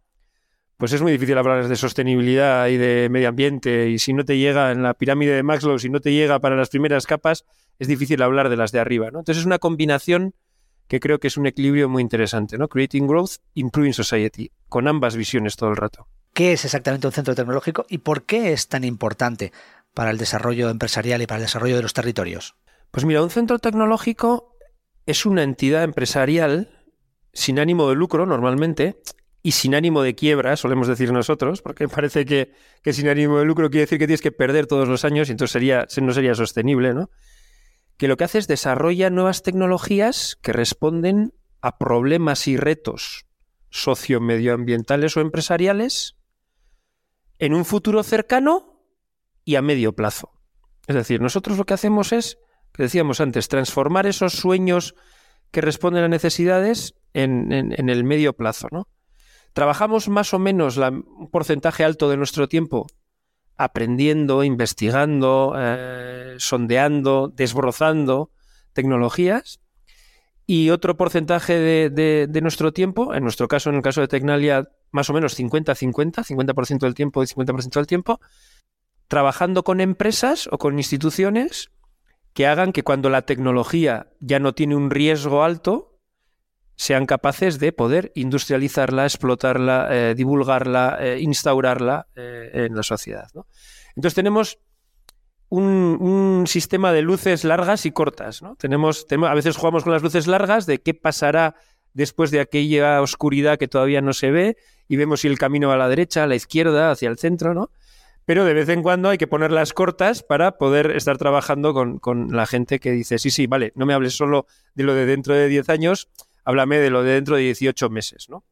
pues 0.80 0.94
es 0.94 1.02
muy 1.02 1.12
difícil 1.12 1.38
hablar 1.38 1.68
de 1.68 1.76
sostenibilidad 1.76 2.68
y 2.68 2.78
de 2.78 3.10
medio 3.12 3.28
ambiente. 3.28 3.90
Y 3.90 4.00
si 4.00 4.14
no 4.14 4.24
te 4.24 4.38
llega 4.38 4.72
en 4.72 4.82
la 4.82 4.94
pirámide 4.94 5.36
de 5.36 5.44
Maxlow, 5.44 5.78
si 5.78 5.90
no 5.90 6.00
te 6.00 6.14
llega 6.14 6.40
para 6.40 6.56
las 6.56 6.70
primeras 6.70 7.06
capas, 7.06 7.44
es 7.80 7.90
difícil 7.90 8.22
hablar 8.22 8.48
de 8.48 8.56
las 8.56 8.72
de 8.72 8.80
arriba. 8.80 9.12
¿no? 9.12 9.20
Entonces 9.20 9.42
es 9.42 9.46
una 9.46 9.60
combinación 9.60 10.34
que 10.88 11.02
creo 11.02 11.20
que 11.20 11.28
es 11.28 11.36
un 11.36 11.48
equilibrio 11.48 11.90
muy 11.90 12.02
interesante, 12.02 12.58
¿no? 12.58 12.70
Creating 12.70 13.08
growth, 13.08 13.40
improving 13.56 13.94
society, 13.94 14.54
con 14.70 14.88
ambas 14.88 15.18
visiones 15.18 15.58
todo 15.58 15.70
el 15.70 15.76
rato. 15.76 16.08
¿Qué 16.34 16.54
es 16.54 16.64
exactamente 16.64 17.08
un 17.08 17.14
centro 17.14 17.36
tecnológico 17.36 17.86
y 17.90 17.98
por 17.98 18.24
qué 18.24 18.54
es 18.54 18.70
tan 18.70 18.86
importante 18.86 19.52
para 19.94 20.12
el 20.12 20.18
desarrollo 20.18 20.70
empresarial 20.70 21.22
y 21.22 21.28
para 21.28 21.40
el 21.40 21.46
desarrollo 21.46 21.76
de 21.76 21.82
los 21.82 21.94
territorios? 21.94 22.56
Pues 22.90 23.04
mira, 23.04 23.22
un 23.22 23.32
centro 23.32 23.60
tecnológico 23.60 24.56
es 25.06 25.26
una 25.26 25.44
entidad 25.44 25.84
empresarial 25.84 26.86
sin 27.34 27.60
ánimo 27.60 27.90
de 27.90 27.96
lucro 27.96 28.26
normalmente 28.26 29.02
y 29.42 29.54
sin 29.54 29.74
ánimo 29.74 30.02
de 30.02 30.16
quiebra, 30.16 30.58
solemos 30.58 30.88
decir 30.88 31.12
nosotros, 31.12 31.62
porque 31.62 31.88
parece 31.88 32.26
que, 32.26 32.54
sin 32.92 33.08
ánimo 33.08 33.40
de 33.40 33.46
lucro 33.46 33.70
quiere 33.70 33.82
decir 33.82 34.00
que 34.00 34.08
tienes 34.08 34.22
que 34.22 34.32
perder 34.32 34.68
todos 34.68 34.88
los 34.88 35.06
años 35.06 35.30
y 35.30 35.32
entonces 35.32 35.54
sería, 35.54 35.88
no 36.02 36.14
sería 36.14 36.36
sostenible, 36.36 36.94
¿no? 36.94 37.10
Que 37.98 38.08
lo 38.08 38.18
que 38.18 38.24
hace 38.24 38.38
es 38.38 38.48
desarrolla 38.48 39.10
nuevas 39.10 39.44
tecnologías 39.44 40.38
que 40.42 40.54
responden 40.54 41.34
a 41.62 41.78
problemas 41.78 42.48
y 42.48 42.56
retos 42.56 43.26
sociomedioambientales 43.70 45.16
o 45.18 45.22
empresariales 45.22 46.16
en 47.40 47.54
un 47.54 47.66
futuro 47.66 48.04
cercano 48.04 48.84
y 49.44 49.56
a 49.56 49.62
medio 49.62 49.94
plazo. 49.94 50.32
Es 50.88 50.96
decir, 50.96 51.22
nosotros 51.22 51.58
lo 51.58 51.66
que 51.66 51.74
hacemos 51.74 52.14
es, 52.14 52.40
que 52.74 52.84
decíamos 52.84 53.20
antes, 53.20 53.48
transformar 53.48 54.08
esos 54.08 54.34
sueños 54.34 54.96
que 55.52 55.62
responden 55.62 56.04
a 56.04 56.08
necesidades 56.08 56.96
en, 57.14 57.52
en 57.52 57.90
el 57.90 58.04
medio 58.04 58.34
plazo, 58.34 58.68
¿no? 58.72 58.88
Trabajamos 59.54 60.10
más 60.10 60.34
o 60.34 60.40
menos 60.40 60.78
un 60.78 61.30
porcentaje 61.32 61.84
alto 61.84 62.10
de 62.10 62.18
nuestro 62.18 62.48
tiempo 62.48 62.88
aprendiendo, 63.60 64.46
investigando, 64.46 65.54
eh, 65.58 66.36
sondeando, 66.38 67.28
desbrozando 67.36 68.32
tecnologías. 68.72 69.60
Y 70.46 70.70
otro 70.70 70.96
porcentaje 70.96 71.60
de, 71.60 72.40
nuestro 72.42 72.72
tiempo, 72.72 73.14
en 73.14 73.22
nuestro 73.22 73.50
caso, 73.50 73.70
en 73.70 73.76
el 73.76 73.82
caso 73.82 74.00
de 74.02 74.08
Tecnalia, 74.08 74.70
más 74.92 75.10
o 75.10 75.14
menos 75.14 75.38
50-50, 75.38 76.24
50%, 76.26 76.80
del 76.80 76.96
tiempo 76.96 77.22
y 77.22 77.28
50% 77.28 77.74
del 77.74 77.86
tiempo, 77.86 78.20
trabajando 79.10 79.64
con 79.64 79.82
empresas 79.82 80.48
o 80.52 80.58
con 80.58 80.80
instituciones 80.80 81.70
que 82.34 82.48
hagan 82.48 82.72
que 82.72 82.84
cuando 82.84 83.10
la 83.10 83.24
tecnología 83.24 84.08
ya 84.22 84.40
no 84.40 84.56
tiene 84.56 84.76
un 84.76 84.90
riesgo 84.90 85.44
alto, 85.44 85.89
sean 86.80 87.06
capaces 87.06 87.60
de 87.60 87.74
poder 87.74 88.14
industrializarla, 88.16 89.04
explotarla, 89.04 89.90
eh, 89.92 90.16
divulgarla, 90.16 90.98
eh, 91.02 91.18
instaurarla 91.20 92.08
eh, 92.16 92.52
en 92.54 92.74
la 92.74 92.84
sociedad. 92.84 93.28
Entonces 93.98 94.16
tenemos 94.16 94.60
un, 95.50 96.46
sistema 96.48 96.94
de 96.94 97.02
luces 97.02 97.44
largas 97.44 97.86
y 97.86 97.92
cortas. 97.92 98.42
Tenemos, 98.58 99.06
a 99.12 99.34
veces 99.34 99.58
jugamos 99.58 99.84
con 99.84 99.92
las 99.92 100.04
luces 100.04 100.26
largas 100.26 100.66
de 100.68 100.80
qué 100.80 100.94
pasará 100.94 101.56
después 101.94 102.32
de 102.32 102.40
aquella 102.40 103.02
oscuridad 103.02 103.60
que 103.60 103.68
todavía 103.68 104.00
no 104.00 104.14
se 104.14 104.32
ve 104.32 104.56
y 104.88 104.96
vemos 104.96 105.20
si 105.20 105.28
el 105.28 105.38
camino 105.38 105.68
va 105.68 105.74
a 105.74 105.78
la 105.78 105.90
derecha, 105.90 106.24
a 106.24 106.28
la 106.28 106.36
izquierda, 106.36 106.92
hacia 106.92 107.10
el 107.10 107.18
centro, 107.18 107.54
¿no? 107.54 107.72
pero 108.30 108.46
de 108.46 108.54
vez 108.54 108.70
en 108.70 108.84
cuando 108.84 109.10
hay 109.10 109.18
que 109.18 109.26
ponerlas 109.26 109.74
cortas 109.74 110.22
para 110.22 110.60
poder 110.60 110.92
estar 110.92 111.18
trabajando 111.18 111.74
con, 111.74 112.28
la 112.30 112.46
gente 112.46 112.80
que 112.80 112.92
dice, 112.92 113.18
sí, 113.18 113.32
sí, 113.32 113.48
vale, 113.48 113.72
no 113.74 113.88
me 113.88 113.96
hables 113.96 114.16
solo 114.16 114.46
de 114.76 114.84
lo 114.84 114.94
de 114.94 115.08
dentro 115.08 115.34
de 115.34 115.48
10 115.48 115.68
años, 115.70 116.10
háblame 116.50 116.80
de 116.80 116.90
lo 116.90 117.04
de 117.04 117.14
dentro 117.14 117.36
de 117.36 117.44
18 117.44 117.92
meses, 117.92 118.28
¿no? 118.28 118.44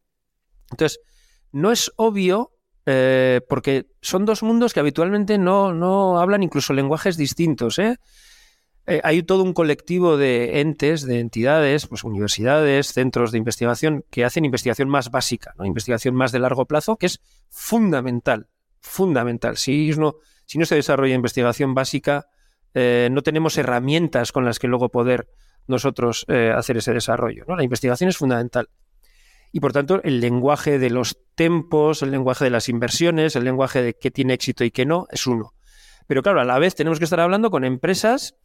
Entonces, 0.69 0.99
no 1.51 1.71
es 1.71 1.91
obvio 1.95 2.51
eh, 2.85 3.41
porque 3.49 3.87
son 4.01 4.25
dos 4.25 4.43
mundos 4.43 4.73
que 4.73 4.79
habitualmente 4.79 5.39
no, 5.39 5.73
no 5.73 6.19
hablan 6.19 6.43
incluso 6.43 6.73
lenguajes 6.73 7.17
distintos, 7.17 7.79
¿eh? 7.79 7.97
¿eh? 8.85 9.01
hay 9.03 9.23
todo 9.23 9.41
un 9.41 9.53
colectivo 9.53 10.15
de 10.15 10.61
entes, 10.61 11.07
de 11.07 11.19
entidades, 11.19 11.87
pues 11.87 12.03
universidades, 12.03 12.93
centros 12.93 13.31
de 13.31 13.39
investigación 13.39 14.05
que 14.11 14.23
hacen 14.23 14.45
investigación 14.45 14.89
más 14.89 15.09
básica, 15.09 15.55
¿no? 15.57 15.65
investigación 15.65 16.13
más 16.13 16.31
de 16.31 16.37
largo 16.37 16.65
plazo, 16.65 16.97
que 16.97 17.07
es 17.07 17.19
fundamental 17.49 18.47
fundamental. 18.79 19.57
Si 19.57 19.89
no, 19.97 20.17
si 20.45 20.59
no 20.59 20.65
se 20.65 20.75
desarrolla 20.75 21.15
investigación 21.15 21.73
básica, 21.73 22.27
no 22.73 23.23
tenemos 23.23 23.57
herramientas 23.57 24.31
con 24.31 24.45
las 24.45 24.59
que 24.59 24.67
luego 24.67 24.89
poder 24.89 25.27
nosotros 25.67 26.25
eh, 26.27 26.51
hacer 26.55 26.77
ese 26.77 26.93
desarrollo. 26.93 27.45
La 27.47 27.63
investigación 27.63 28.09
es 28.09 28.17
fundamental. 28.17 28.69
Y 29.51 29.59
por 29.59 29.73
tanto, 29.73 30.01
el 30.03 30.19
lenguaje 30.19 30.79
de 30.79 30.89
los 30.89 31.17
tempos, 31.35 32.01
el 32.01 32.11
lenguaje 32.11 32.43
de 32.43 32.51
las 32.51 32.69
inversiones, 32.69 33.35
el 33.35 33.43
lenguaje 33.43 33.81
de 33.81 33.93
qué 33.93 34.11
tiene 34.11 34.33
éxito 34.33 34.63
y 34.63 34.71
qué 34.71 34.85
no, 34.85 35.07
es 35.11 35.25
uno. 35.27 35.53
Pero 36.07 36.21
claro, 36.21 36.41
a 36.41 36.45
la 36.45 36.59
vez 36.59 36.75
tenemos 36.75 36.99
que 36.99 37.05
estar 37.05 37.19
hablando 37.19 37.49
con 37.49 37.63
empresas, 37.63 38.35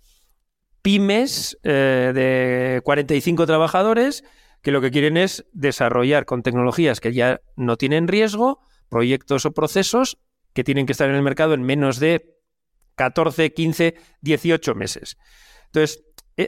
pymes 0.83 1.59
eh, 1.63 2.13
de 2.15 2.81
45 2.85 3.47
trabajadores, 3.47 4.25
que 4.63 4.71
lo 4.71 4.81
que 4.81 4.91
quieren 4.91 5.17
es 5.17 5.45
desarrollar 5.53 6.25
con 6.25 6.43
tecnologías 6.43 7.01
que 7.01 7.13
ya 7.13 7.41
no 7.57 7.77
tienen 7.77 8.09
riesgo, 8.09 8.61
proyectos 8.89 9.45
o 9.45 9.53
procesos 9.53 10.19
que 10.55 10.65
tienen 10.65 10.87
que 10.87 10.93
estar 10.93 11.09
en 11.09 11.17
el 11.17 11.23
mercado 11.23 11.55
en 11.55 11.63
menos 11.63 11.99
de 11.99 12.37
14, 12.97 13.53
15, 13.53 13.95
18 14.21 14.75
meses. 14.75 15.17
Entonces, 15.67 16.03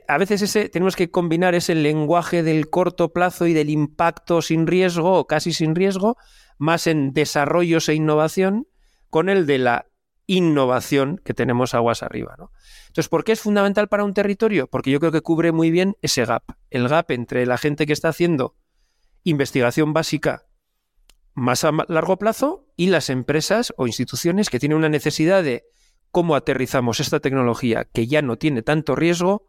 a 0.08 0.18
veces 0.18 0.42
ese, 0.42 0.68
tenemos 0.68 0.96
que 0.96 1.10
combinar 1.10 1.54
ese 1.54 1.74
lenguaje 1.74 2.42
del 2.42 2.70
corto 2.70 3.12
plazo 3.12 3.46
y 3.46 3.52
del 3.52 3.70
impacto 3.70 4.42
sin 4.42 4.66
riesgo 4.66 5.18
o 5.18 5.26
casi 5.26 5.52
sin 5.52 5.74
riesgo, 5.74 6.16
más 6.58 6.86
en 6.86 7.12
desarrollos 7.12 7.88
e 7.88 7.94
innovación, 7.94 8.66
con 9.10 9.28
el 9.28 9.46
de 9.46 9.58
la 9.58 9.86
innovación 10.26 11.20
que 11.24 11.34
tenemos 11.34 11.74
aguas 11.74 12.02
arriba. 12.02 12.36
Entonces, 12.88 13.08
¿por 13.08 13.24
qué 13.24 13.32
es 13.32 13.40
fundamental 13.40 13.88
para 13.88 14.04
un 14.04 14.14
territorio? 14.14 14.68
Porque 14.68 14.90
yo 14.90 15.00
creo 15.00 15.12
que 15.12 15.20
cubre 15.20 15.52
muy 15.52 15.70
bien 15.70 15.96
ese 16.00 16.24
gap, 16.24 16.44
el 16.70 16.88
gap 16.88 17.10
entre 17.10 17.44
la 17.46 17.58
gente 17.58 17.86
que 17.86 17.92
está 17.92 18.08
haciendo 18.08 18.56
investigación 19.22 19.92
básica 19.92 20.46
más 21.34 21.64
a 21.64 21.72
largo 21.88 22.16
plazo 22.18 22.68
y 22.76 22.86
las 22.86 23.10
empresas 23.10 23.74
o 23.76 23.86
instituciones 23.86 24.50
que 24.50 24.60
tienen 24.60 24.78
una 24.78 24.88
necesidad 24.88 25.42
de 25.42 25.64
cómo 26.10 26.36
aterrizamos 26.36 27.00
esta 27.00 27.20
tecnología 27.20 27.86
que 27.92 28.06
ya 28.06 28.22
no 28.22 28.36
tiene 28.36 28.62
tanto 28.62 28.94
riesgo 28.94 29.48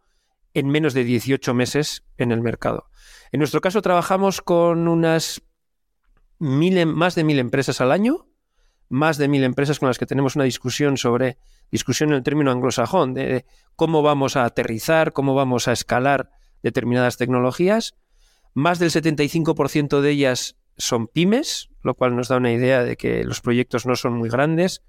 en 0.55 0.69
menos 0.69 0.93
de 0.93 1.03
18 1.03 1.53
meses 1.53 2.03
en 2.17 2.31
el 2.31 2.41
mercado. 2.41 2.89
En 3.31 3.39
nuestro 3.39 3.61
caso 3.61 3.81
trabajamos 3.81 4.41
con 4.41 4.87
unas 4.87 5.43
em, 6.39 6.87
más 6.87 7.13
de 7.13 7.23
mil 7.23 7.37
empresas 7.37 7.81
al 7.81 7.91
año, 7.91 8.27
más 8.87 9.17
de 9.17 9.27
mil 9.27 9.43
empresas 9.43 9.79
con 9.79 9.89
las 9.89 9.99
que 9.99 10.05
tenemos 10.05 10.35
una 10.35 10.45
discusión 10.45 10.97
sobre, 10.97 11.37
discusión 11.71 12.09
en 12.09 12.15
el 12.15 12.23
término 12.23 12.51
anglosajón, 12.51 13.13
de 13.13 13.45
cómo 13.75 14.01
vamos 14.01 14.37
a 14.37 14.45
aterrizar, 14.45 15.11
cómo 15.11 15.35
vamos 15.35 15.67
a 15.67 15.73
escalar 15.73 16.29
determinadas 16.63 17.17
tecnologías. 17.17 17.95
Más 18.53 18.79
del 18.79 18.91
75% 18.91 19.99
de 19.99 20.09
ellas 20.09 20.55
son 20.77 21.07
pymes, 21.07 21.69
lo 21.83 21.95
cual 21.95 22.15
nos 22.15 22.29
da 22.29 22.37
una 22.37 22.53
idea 22.53 22.83
de 22.83 22.95
que 22.95 23.25
los 23.25 23.41
proyectos 23.41 23.85
no 23.85 23.97
son 23.97 24.13
muy 24.13 24.29
grandes. 24.29 24.83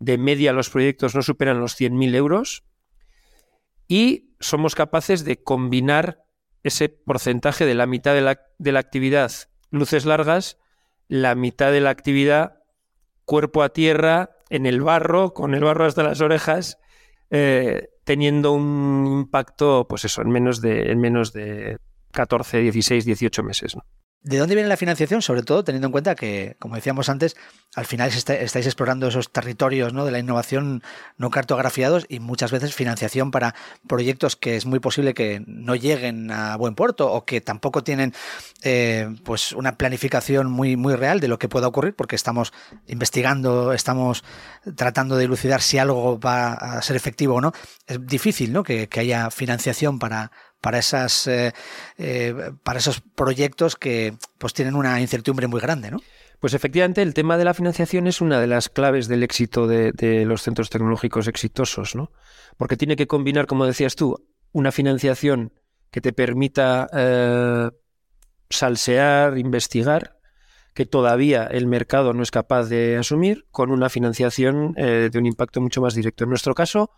De 0.00 0.18
media 0.18 0.52
los 0.52 0.70
proyectos 0.70 1.14
no 1.14 1.22
superan 1.22 1.60
los 1.60 1.80
100.000 1.80 2.16
euros. 2.16 2.64
Y 3.88 4.34
somos 4.40 4.74
capaces 4.74 5.24
de 5.24 5.42
combinar 5.42 6.24
ese 6.62 6.88
porcentaje 6.88 7.66
de 7.66 7.74
la 7.74 7.86
mitad 7.86 8.14
de 8.14 8.22
la, 8.72 8.78
actividad 8.78 9.30
luces 9.70 10.06
largas, 10.06 10.58
la 11.08 11.34
mitad 11.34 11.72
de 11.72 11.80
la 11.80 11.90
actividad 11.90 12.60
cuerpo 13.24 13.62
a 13.62 13.70
tierra, 13.70 14.36
en 14.50 14.66
el 14.66 14.80
barro, 14.80 15.34
con 15.34 15.54
el 15.54 15.64
barro 15.64 15.84
hasta 15.86 16.02
las 16.02 16.20
orejas, 16.20 16.78
eh, 17.30 17.88
teniendo 18.04 18.52
un 18.52 19.06
impacto, 19.06 19.86
pues 19.88 20.04
eso, 20.04 20.22
en 20.22 20.30
menos 20.30 20.60
de, 20.60 20.90
en 20.90 21.00
menos 21.00 21.32
de 21.32 21.78
14, 22.12 22.60
16, 22.60 23.04
18 23.04 23.42
meses. 23.42 23.76
¿De 24.24 24.38
dónde 24.38 24.54
viene 24.54 24.70
la 24.70 24.78
financiación? 24.78 25.20
Sobre 25.20 25.42
todo 25.42 25.64
teniendo 25.64 25.88
en 25.88 25.92
cuenta 25.92 26.14
que, 26.14 26.56
como 26.58 26.76
decíamos 26.76 27.10
antes, 27.10 27.36
al 27.74 27.84
final 27.84 28.08
estáis 28.08 28.64
explorando 28.64 29.06
esos 29.06 29.30
territorios 29.30 29.92
¿no? 29.92 30.06
de 30.06 30.12
la 30.12 30.18
innovación 30.18 30.82
no 31.18 31.28
cartografiados 31.28 32.06
y 32.08 32.20
muchas 32.20 32.50
veces 32.50 32.74
financiación 32.74 33.30
para 33.30 33.54
proyectos 33.86 34.34
que 34.34 34.56
es 34.56 34.64
muy 34.64 34.80
posible 34.80 35.12
que 35.12 35.44
no 35.46 35.74
lleguen 35.74 36.30
a 36.30 36.56
buen 36.56 36.74
puerto 36.74 37.12
o 37.12 37.26
que 37.26 37.42
tampoco 37.42 37.84
tienen 37.84 38.14
eh, 38.62 39.14
pues 39.24 39.52
una 39.52 39.76
planificación 39.76 40.50
muy, 40.50 40.76
muy 40.76 40.96
real 40.96 41.20
de 41.20 41.28
lo 41.28 41.38
que 41.38 41.50
pueda 41.50 41.68
ocurrir 41.68 41.94
porque 41.94 42.16
estamos 42.16 42.54
investigando, 42.86 43.74
estamos 43.74 44.24
tratando 44.74 45.18
de 45.18 45.24
elucidar 45.24 45.60
si 45.60 45.76
algo 45.76 46.18
va 46.18 46.54
a 46.54 46.80
ser 46.80 46.96
efectivo 46.96 47.34
o 47.34 47.40
no. 47.42 47.52
Es 47.86 48.06
difícil 48.06 48.54
¿no? 48.54 48.62
que 48.62 48.88
haya 48.96 49.30
financiación 49.30 49.98
para, 49.98 50.32
para, 50.64 50.78
esas, 50.78 51.26
eh, 51.26 51.52
eh, 51.98 52.34
para 52.62 52.78
esos 52.78 53.02
proyectos 53.02 53.76
que 53.76 54.14
pues, 54.38 54.54
tienen 54.54 54.76
una 54.76 54.98
incertidumbre 54.98 55.46
muy 55.46 55.60
grande, 55.60 55.90
¿no? 55.90 56.00
Pues 56.40 56.54
efectivamente, 56.54 57.02
el 57.02 57.12
tema 57.12 57.36
de 57.36 57.44
la 57.44 57.52
financiación 57.52 58.06
es 58.06 58.22
una 58.22 58.40
de 58.40 58.46
las 58.46 58.70
claves 58.70 59.06
del 59.06 59.22
éxito 59.22 59.66
de, 59.66 60.24
los 60.24 60.40
centros 60.40 60.70
tecnológicos 60.70 61.28
exitosos, 61.28 61.94
¿no? 61.94 62.12
Porque 62.56 62.78
tiene 62.78 62.96
que 62.96 63.06
combinar, 63.06 63.46
como 63.46 63.66
decías 63.66 63.94
tú, 63.94 64.26
una 64.52 64.72
financiación 64.72 65.52
que 65.90 66.00
te 66.00 66.14
permita 66.14 66.88
eh, 66.94 67.70
salsear, 68.48 69.36
investigar, 69.36 70.16
que 70.72 70.86
todavía 70.86 71.44
el 71.44 71.66
mercado 71.66 72.14
no 72.14 72.22
es 72.22 72.30
capaz 72.30 72.70
de 72.70 72.96
asumir, 72.96 73.44
con 73.50 73.70
una 73.70 73.90
financiación 73.90 74.72
de 74.72 75.12
un 75.14 75.26
impacto 75.26 75.60
mucho 75.60 75.82
más 75.82 75.94
directo. 75.94 76.24
En 76.24 76.30
nuestro 76.30 76.54
caso, 76.54 76.90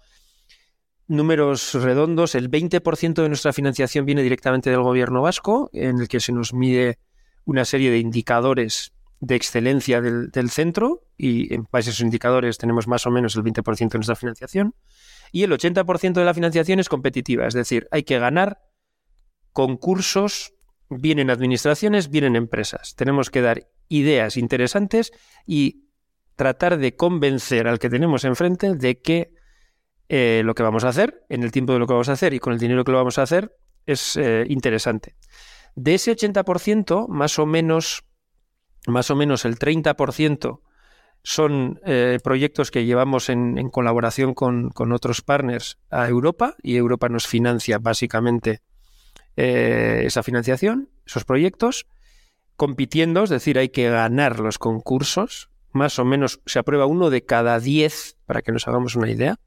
números 1.09 1.75
redondos, 1.75 2.35
el 2.35 2.51
20% 2.51 3.23
de 3.23 3.29
nuestra 3.29 3.53
financiación 3.53 4.05
viene 4.05 4.23
directamente 4.23 4.71
del 4.71 4.83
gobierno 4.83 5.23
vasco, 5.23 5.71
en 5.73 6.01
el 6.01 6.09
que 6.09 6.21
se 6.21 6.33
nos 6.33 6.53
mide 6.53 6.99
una 7.45 7.65
serie 7.65 7.91
de 7.91 7.99
indicadores 7.99 8.93
de 9.21 9.35
excelencia 9.35 10.01
del, 10.01 10.51
centro 10.51 11.03
y 11.17 11.55
en 11.55 11.67
base 11.71 11.89
a 11.89 11.93
esos 11.93 12.05
indicadores 12.05 12.59
tenemos 12.59 12.87
más 12.87 13.07
o 13.07 13.11
menos 13.11 13.35
el 13.37 13.43
20% 13.43 13.89
de 13.89 13.99
nuestra 13.99 14.17
financiación 14.17 14.75
y 15.33 15.43
el 15.43 15.53
80% 15.53 16.13
de 16.13 16.25
la 16.25 16.35
financiación 16.35 16.81
es 16.81 16.89
competitiva, 16.89 17.47
es 17.47 17.55
decir, 17.55 17.89
hay 17.91 18.03
que 18.03 18.19
ganar 18.19 18.61
concursos, 19.53 20.55
vienen 20.91 21.31
administraciones, 21.31 22.11
vienen 22.11 22.37
empresas. 22.37 22.95
Tenemos 22.95 23.31
que 23.31 23.41
dar 23.41 23.69
ideas 23.89 24.37
interesantes 24.37 25.13
y 25.47 25.87
tratar 26.37 26.77
de 26.79 26.95
convencer 26.95 27.67
al 27.67 27.79
que 27.79 27.89
tenemos 27.89 28.25
enfrente 28.25 28.75
de 28.75 29.01
que 29.01 29.33
eh, 30.09 30.43
lo 30.45 30.55
que 30.55 30.63
vamos 30.63 30.85
a 30.85 30.89
hacer, 30.89 31.25
en 31.29 31.43
el 31.43 31.53
tiempo 31.53 31.73
de 31.73 31.79
lo 31.79 31.87
que 31.87 31.93
vamos 31.93 32.09
a 32.09 32.13
hacer 32.13 32.35
y 32.35 32.39
con 32.39 32.53
el 32.53 32.59
dinero 32.59 32.85
que 32.85 32.93
lo 32.93 32.99
vamos 32.99 33.19
a 33.19 33.23
hacer, 33.23 33.57
es 33.87 34.17
eh, 34.17 34.45
interesante. 34.49 35.17
De 35.75 35.95
ese 35.95 36.17
80%, 36.17 37.09
más 37.09 37.39
o 37.39 37.47
menos, 37.47 38.05
más 38.87 39.11
o 39.11 39.17
menos 39.17 39.45
el 39.45 39.59
30% 39.59 40.61
son 41.23 41.81
eh, 41.85 42.19
proyectos 42.23 42.71
que 42.71 42.85
llevamos 42.85 43.29
en, 43.29 43.69
colaboración 43.71 44.33
con, 44.35 44.73
otros 44.93 45.23
partners 45.23 45.79
a 45.91 46.09
Europa 46.09 46.55
y 46.63 46.77
Europa 46.77 47.09
nos 47.09 47.27
financia 47.27 47.79
básicamente 47.79 48.63
esa 49.35 50.23
financiación, 50.23 50.89
esos 51.05 51.27
proyectos, 51.27 51.87
compitiendo, 52.57 53.23
es 53.25 53.29
decir, 53.29 53.59
hay 53.59 53.69
que 53.69 53.91
ganar 53.91 54.41
los 54.41 54.57
concursos 54.57 55.51
más 55.77 55.99
o 55.99 56.05
menos 56.05 56.41
se 56.47 56.59
aprueba 56.59 56.87
uno 56.87 57.11
de 57.11 57.25
cada 57.25 57.61
diez, 57.61 58.17
para 58.27 58.43
que 58.43 58.51
nos 58.51 58.67
hagamos 58.67 58.97
una 58.97 59.11
idea. 59.11 59.39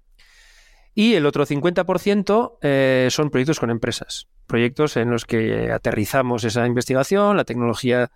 Y 0.95 1.13
el 1.13 1.25
otro 1.25 1.45
50% 1.45 2.57
eh, 2.61 3.07
son 3.09 3.29
proyectos 3.29 3.59
con 3.59 3.69
empresas, 3.69 4.27
proyectos 4.47 4.97
en 4.97 5.11
los 5.11 5.25
que 5.25 5.71
aterrizamos 5.71 6.43
esa 6.43 6.65
investigación, 6.65 7.37
la 7.37 7.45
tecnología 7.45 8.11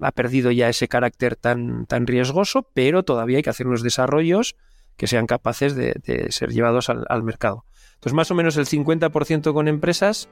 ha 0.00 0.12
perdido 0.12 0.50
ya 0.50 0.68
ese 0.68 0.88
carácter 0.88 1.36
tan, 1.36 1.86
tan 1.86 2.06
riesgoso, 2.06 2.68
pero 2.74 3.02
todavía 3.02 3.38
hay 3.38 3.42
que 3.42 3.50
hacer 3.50 3.66
unos 3.66 3.82
desarrollos 3.82 4.56
que 4.96 5.06
sean 5.06 5.26
capaces 5.26 5.76
de, 5.76 6.26
ser 6.30 6.50
llevados 6.50 6.88
al, 6.90 7.22
mercado. 7.22 7.64
Entonces, 7.94 8.14
más 8.14 8.30
o 8.30 8.34
menos 8.34 8.56
el 8.56 8.66
50% 8.66 9.52
con 9.52 9.68
empresas, 9.68 10.28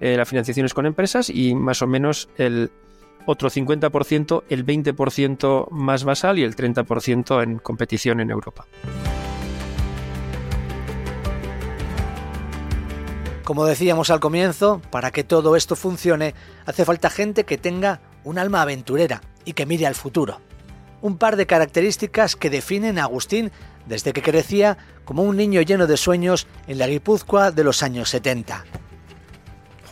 eh, 0.00 0.16
la 0.16 0.26
financiación 0.26 0.66
es 0.66 0.74
con 0.74 0.86
empresas 0.86 1.30
y 1.30 1.54
más 1.54 1.80
o 1.82 1.86
menos 1.86 2.28
el 2.36 2.70
otro 3.26 3.48
50%, 3.48 4.44
el 4.48 4.66
20% 4.66 5.70
más 5.70 6.04
basal 6.04 6.38
y 6.38 6.42
el 6.42 6.54
30% 6.54 7.42
en 7.42 7.58
competición 7.58 8.20
en 8.20 8.30
Europa. 8.30 8.66
Como 13.44 13.66
decíamos 13.66 14.10
al 14.10 14.20
comienzo, 14.20 14.80
para 14.90 15.10
que 15.10 15.24
todo 15.24 15.56
esto 15.56 15.74
funcione, 15.74 16.34
hace 16.64 16.84
falta 16.84 17.10
gente 17.10 17.44
que 17.44 17.58
tenga 17.58 18.00
un 18.24 18.38
alma 18.38 18.62
aventurera 18.62 19.20
y 19.44 19.54
que 19.54 19.66
mire 19.66 19.86
al 19.86 19.96
futuro. 19.96 20.40
Un 21.00 21.18
par 21.18 21.34
de 21.34 21.46
características 21.46 22.36
que 22.36 22.50
definen 22.50 22.98
a 22.98 23.04
Agustín 23.04 23.50
desde 23.86 24.12
que 24.12 24.22
crecía 24.22 24.78
como 25.04 25.24
un 25.24 25.36
niño 25.36 25.60
lleno 25.62 25.88
de 25.88 25.96
sueños 25.96 26.46
en 26.68 26.78
la 26.78 26.86
Guipúzcoa 26.86 27.50
de 27.50 27.64
los 27.64 27.82
años 27.82 28.08
70 28.10 28.64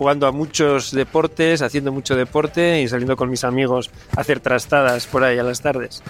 jugando 0.00 0.26
a 0.26 0.33
muchos 0.33 0.92
deportes, 0.92 1.61
haciendo 1.61 1.92
mucho 1.92 2.16
deporte 2.16 2.80
y 2.80 2.88
saliendo 2.88 3.16
con 3.16 3.28
mis 3.28 3.45
amigos 3.45 3.90
a 4.16 4.23
hacer 4.23 4.40
trastadas 4.40 5.07
por 5.07 5.23
ahí 5.25 5.38
a 5.38 5.42
las 5.42 5.61
tardes. 5.61 6.02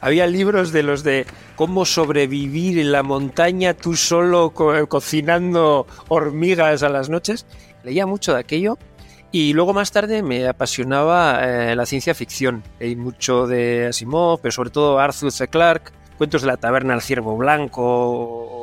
Había 0.00 0.26
libros 0.26 0.72
de 0.72 0.82
los 0.82 1.02
de 1.02 1.26
cómo 1.56 1.84
sobrevivir 1.84 2.78
en 2.78 2.92
la 2.92 3.02
montaña 3.02 3.74
tú 3.74 3.96
solo 3.96 4.52
cocinando 4.52 5.86
hormigas 6.08 6.82
a 6.82 6.88
las 6.88 7.08
noches. 7.08 7.46
Leía 7.82 8.06
mucho 8.06 8.32
de 8.34 8.40
aquello 8.40 8.78
y 9.30 9.52
luego 9.52 9.72
más 9.72 9.90
tarde 9.92 10.22
me 10.22 10.46
apasionaba 10.46 11.40
eh, 11.42 11.76
la 11.76 11.86
ciencia 11.86 12.14
ficción. 12.14 12.62
Leí 12.78 12.96
mucho 12.96 13.46
de 13.46 13.86
Asimov, 13.88 14.40
pero 14.40 14.52
sobre 14.52 14.70
todo 14.70 14.98
Arthur 14.98 15.32
C. 15.32 15.48
Clarke, 15.48 15.92
cuentos 16.16 16.42
de 16.42 16.48
la 16.48 16.56
taberna 16.56 16.94
del 16.94 17.02
ciervo 17.02 17.36
blanco 17.36 18.57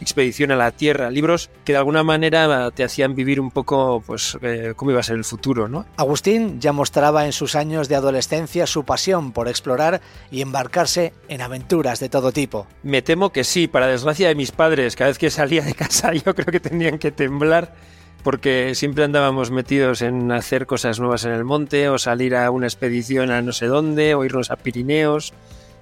Expedición 0.00 0.50
a 0.52 0.56
la 0.56 0.70
Tierra, 0.70 1.10
libros 1.10 1.50
que 1.64 1.72
de 1.72 1.78
alguna 1.78 2.02
manera 2.02 2.70
te 2.70 2.84
hacían 2.84 3.14
vivir 3.14 3.40
un 3.40 3.50
poco 3.50 4.02
pues 4.06 4.38
eh, 4.42 4.74
cómo 4.76 4.90
iba 4.90 5.00
a 5.00 5.02
ser 5.02 5.16
el 5.16 5.24
futuro, 5.24 5.68
¿no? 5.68 5.86
Agustín 5.96 6.60
ya 6.60 6.72
mostraba 6.72 7.26
en 7.26 7.32
sus 7.32 7.54
años 7.54 7.88
de 7.88 7.96
adolescencia 7.96 8.66
su 8.66 8.84
pasión 8.84 9.32
por 9.32 9.48
explorar 9.48 10.00
y 10.30 10.40
embarcarse 10.40 11.12
en 11.28 11.40
aventuras 11.40 12.00
de 12.00 12.08
todo 12.08 12.32
tipo. 12.32 12.66
Me 12.82 13.02
temo 13.02 13.30
que 13.30 13.44
sí, 13.44 13.68
para 13.68 13.86
desgracia 13.86 14.28
de 14.28 14.34
mis 14.34 14.52
padres, 14.52 14.96
cada 14.96 15.08
vez 15.08 15.18
que 15.18 15.30
salía 15.30 15.62
de 15.62 15.74
casa 15.74 16.12
yo 16.24 16.34
creo 16.34 16.46
que 16.46 16.60
tenían 16.60 16.98
que 16.98 17.10
temblar 17.10 17.74
porque 18.22 18.74
siempre 18.74 19.04
andábamos 19.04 19.50
metidos 19.50 20.02
en 20.02 20.32
hacer 20.32 20.66
cosas 20.66 20.98
nuevas 20.98 21.24
en 21.24 21.32
el 21.32 21.44
monte 21.44 21.88
o 21.88 21.98
salir 21.98 22.34
a 22.34 22.50
una 22.50 22.66
expedición 22.66 23.30
a 23.30 23.42
no 23.42 23.52
sé 23.52 23.66
dónde 23.66 24.14
o 24.14 24.24
irnos 24.24 24.50
a 24.50 24.56
Pirineos 24.56 25.32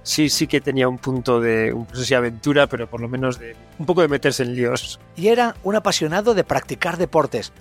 sí, 0.07 0.29
sí 0.29 0.47
que 0.47 0.61
tenía 0.61 0.87
un 0.87 0.97
punto 0.97 1.41
de, 1.41 1.73
no 1.73 1.95
sé 1.95 2.05
si 2.05 2.13
aventura, 2.13 2.67
pero 2.67 2.89
por 2.89 3.01
lo 3.01 3.09
menos 3.09 3.39
de 3.39 3.55
un 3.77 3.85
poco 3.85 4.01
de 4.01 4.07
meterse 4.07 4.43
en 4.43 4.55
líos. 4.55 4.99
Y 5.17 5.27
era 5.27 5.55
un 5.63 5.75
apasionado 5.75 6.33
de 6.33 6.45
practicar 6.45 6.97
deportes. 6.97 7.51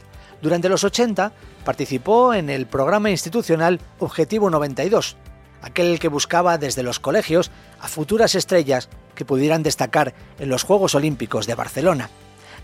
Durante 0.40 0.68
los 0.68 0.84
80 0.84 1.32
participó 1.64 2.34
en 2.34 2.48
el 2.48 2.66
programa 2.66 3.10
institucional 3.10 3.80
Objetivo 3.98 4.48
92, 4.48 5.16
aquel 5.60 5.98
que 5.98 6.08
buscaba 6.08 6.56
desde 6.56 6.84
los 6.84 7.00
colegios 7.00 7.50
a 7.80 7.88
futuras 7.88 8.36
estrellas 8.36 8.88
que 9.16 9.24
pudieran 9.24 9.64
destacar 9.64 10.14
en 10.38 10.48
los 10.48 10.62
Juegos 10.62 10.94
Olímpicos 10.94 11.46
de 11.46 11.56
Barcelona. 11.56 12.10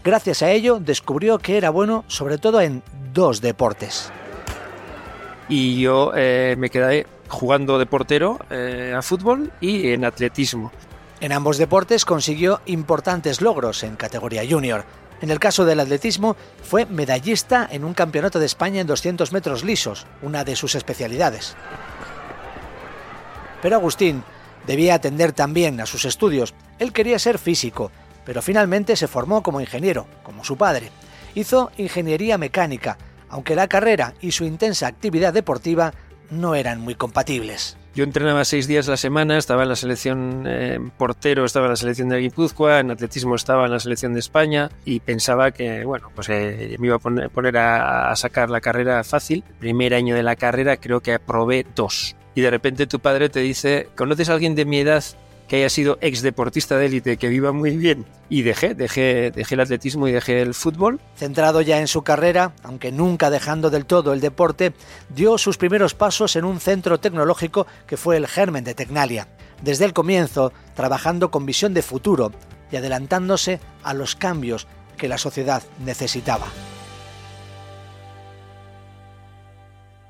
Gracias 0.04 0.42
a 0.42 0.50
ello 0.50 0.78
descubrió 0.78 1.38
que 1.38 1.56
era 1.56 1.70
bueno 1.70 2.04
sobre 2.06 2.38
todo 2.38 2.60
en 2.60 2.82
dos 3.12 3.40
deportes. 3.40 4.12
Y 5.48 5.80
yo 5.80 6.12
eh, 6.14 6.54
me 6.56 6.70
quedé 6.70 7.06
jugando 7.32 7.78
de 7.78 7.86
portero 7.86 8.38
eh, 8.50 8.94
a 8.96 9.02
fútbol 9.02 9.52
y 9.60 9.90
en 9.92 10.04
atletismo. 10.04 10.70
En 11.20 11.32
ambos 11.32 11.56
deportes 11.56 12.04
consiguió 12.04 12.60
importantes 12.66 13.40
logros 13.40 13.82
en 13.82 13.96
categoría 13.96 14.42
junior. 14.48 14.84
En 15.20 15.30
el 15.30 15.38
caso 15.38 15.64
del 15.64 15.80
atletismo, 15.80 16.36
fue 16.62 16.84
medallista 16.84 17.68
en 17.70 17.84
un 17.84 17.94
campeonato 17.94 18.38
de 18.38 18.46
España 18.46 18.80
en 18.80 18.86
200 18.86 19.32
metros 19.32 19.64
lisos, 19.64 20.06
una 20.20 20.44
de 20.44 20.56
sus 20.56 20.74
especialidades. 20.74 21.56
Pero 23.62 23.76
Agustín 23.76 24.24
debía 24.66 24.94
atender 24.94 25.32
también 25.32 25.80
a 25.80 25.86
sus 25.86 26.04
estudios. 26.04 26.54
Él 26.80 26.92
quería 26.92 27.18
ser 27.18 27.38
físico, 27.38 27.92
pero 28.24 28.42
finalmente 28.42 28.96
se 28.96 29.08
formó 29.08 29.42
como 29.42 29.60
ingeniero, 29.60 30.06
como 30.24 30.44
su 30.44 30.56
padre. 30.56 30.90
Hizo 31.34 31.70
ingeniería 31.76 32.36
mecánica, 32.36 32.98
aunque 33.28 33.54
la 33.54 33.68
carrera 33.68 34.14
y 34.20 34.32
su 34.32 34.44
intensa 34.44 34.88
actividad 34.88 35.32
deportiva 35.32 35.94
no 36.32 36.54
eran 36.54 36.80
muy 36.80 36.94
compatibles. 36.94 37.76
Yo 37.94 38.04
entrenaba 38.04 38.46
seis 38.46 38.66
días 38.66 38.88
a 38.88 38.92
la 38.92 38.96
semana, 38.96 39.36
estaba 39.36 39.64
en 39.64 39.68
la 39.68 39.76
selección 39.76 40.44
eh, 40.46 40.78
portero, 40.96 41.44
estaba 41.44 41.66
en 41.66 41.72
la 41.72 41.76
selección 41.76 42.08
de 42.08 42.20
Guipúzcoa, 42.20 42.80
en 42.80 42.90
atletismo 42.90 43.34
estaba 43.34 43.66
en 43.66 43.70
la 43.70 43.80
selección 43.80 44.14
de 44.14 44.20
España 44.20 44.70
y 44.86 45.00
pensaba 45.00 45.50
que, 45.50 45.84
bueno, 45.84 46.10
pues 46.14 46.30
eh, 46.30 46.76
me 46.78 46.86
iba 46.86 46.96
a 46.96 46.98
poner, 46.98 47.56
a, 47.58 48.16
sacar 48.16 48.48
la 48.48 48.62
carrera 48.62 49.04
fácil. 49.04 49.44
Primer 49.58 49.92
año 49.92 50.14
de 50.14 50.22
la 50.22 50.36
carrera 50.36 50.78
creo 50.78 51.00
que 51.00 51.12
aprobé 51.12 51.66
dos. 51.74 52.16
Y 52.34 52.40
de 52.40 52.50
repente 52.50 52.86
tu 52.86 52.98
padre 52.98 53.28
te 53.28 53.40
dice, 53.40 53.88
¿conoces 53.94 54.30
a 54.30 54.32
alguien 54.32 54.54
de 54.54 54.64
mi 54.64 54.78
edad 54.78 55.04
que 55.48 55.56
haya 55.56 55.68
sido 55.68 55.98
ex 56.00 56.22
deportista 56.22 56.76
de 56.76 56.86
élite, 56.86 57.16
que 57.16 57.28
viva 57.28 57.52
muy 57.52 57.76
bien. 57.76 58.06
Y 58.28 58.42
dejé, 58.42 58.74
dejé, 58.74 59.30
dejé 59.30 59.54
el 59.54 59.60
atletismo 59.60 60.08
y 60.08 60.12
dejé 60.12 60.40
el 60.40 60.54
fútbol. 60.54 61.00
Centrado 61.16 61.60
ya 61.60 61.80
en 61.80 61.88
su 61.88 62.02
carrera, 62.02 62.54
aunque 62.62 62.92
nunca 62.92 63.30
dejando 63.30 63.70
del 63.70 63.86
todo 63.86 64.12
el 64.12 64.20
deporte, 64.20 64.72
dio 65.14 65.38
sus 65.38 65.58
primeros 65.58 65.94
pasos 65.94 66.36
en 66.36 66.44
un 66.44 66.60
centro 66.60 67.00
tecnológico 67.00 67.66
que 67.86 67.96
fue 67.96 68.16
el 68.16 68.26
germen 68.26 68.64
de 68.64 68.74
Tecnalia. 68.74 69.28
Desde 69.62 69.84
el 69.84 69.92
comienzo, 69.92 70.52
trabajando 70.74 71.30
con 71.30 71.46
visión 71.46 71.74
de 71.74 71.82
futuro 71.82 72.32
y 72.70 72.76
adelantándose 72.76 73.60
a 73.82 73.94
los 73.94 74.16
cambios 74.16 74.66
que 74.96 75.08
la 75.08 75.18
sociedad 75.18 75.62
necesitaba. 75.84 76.46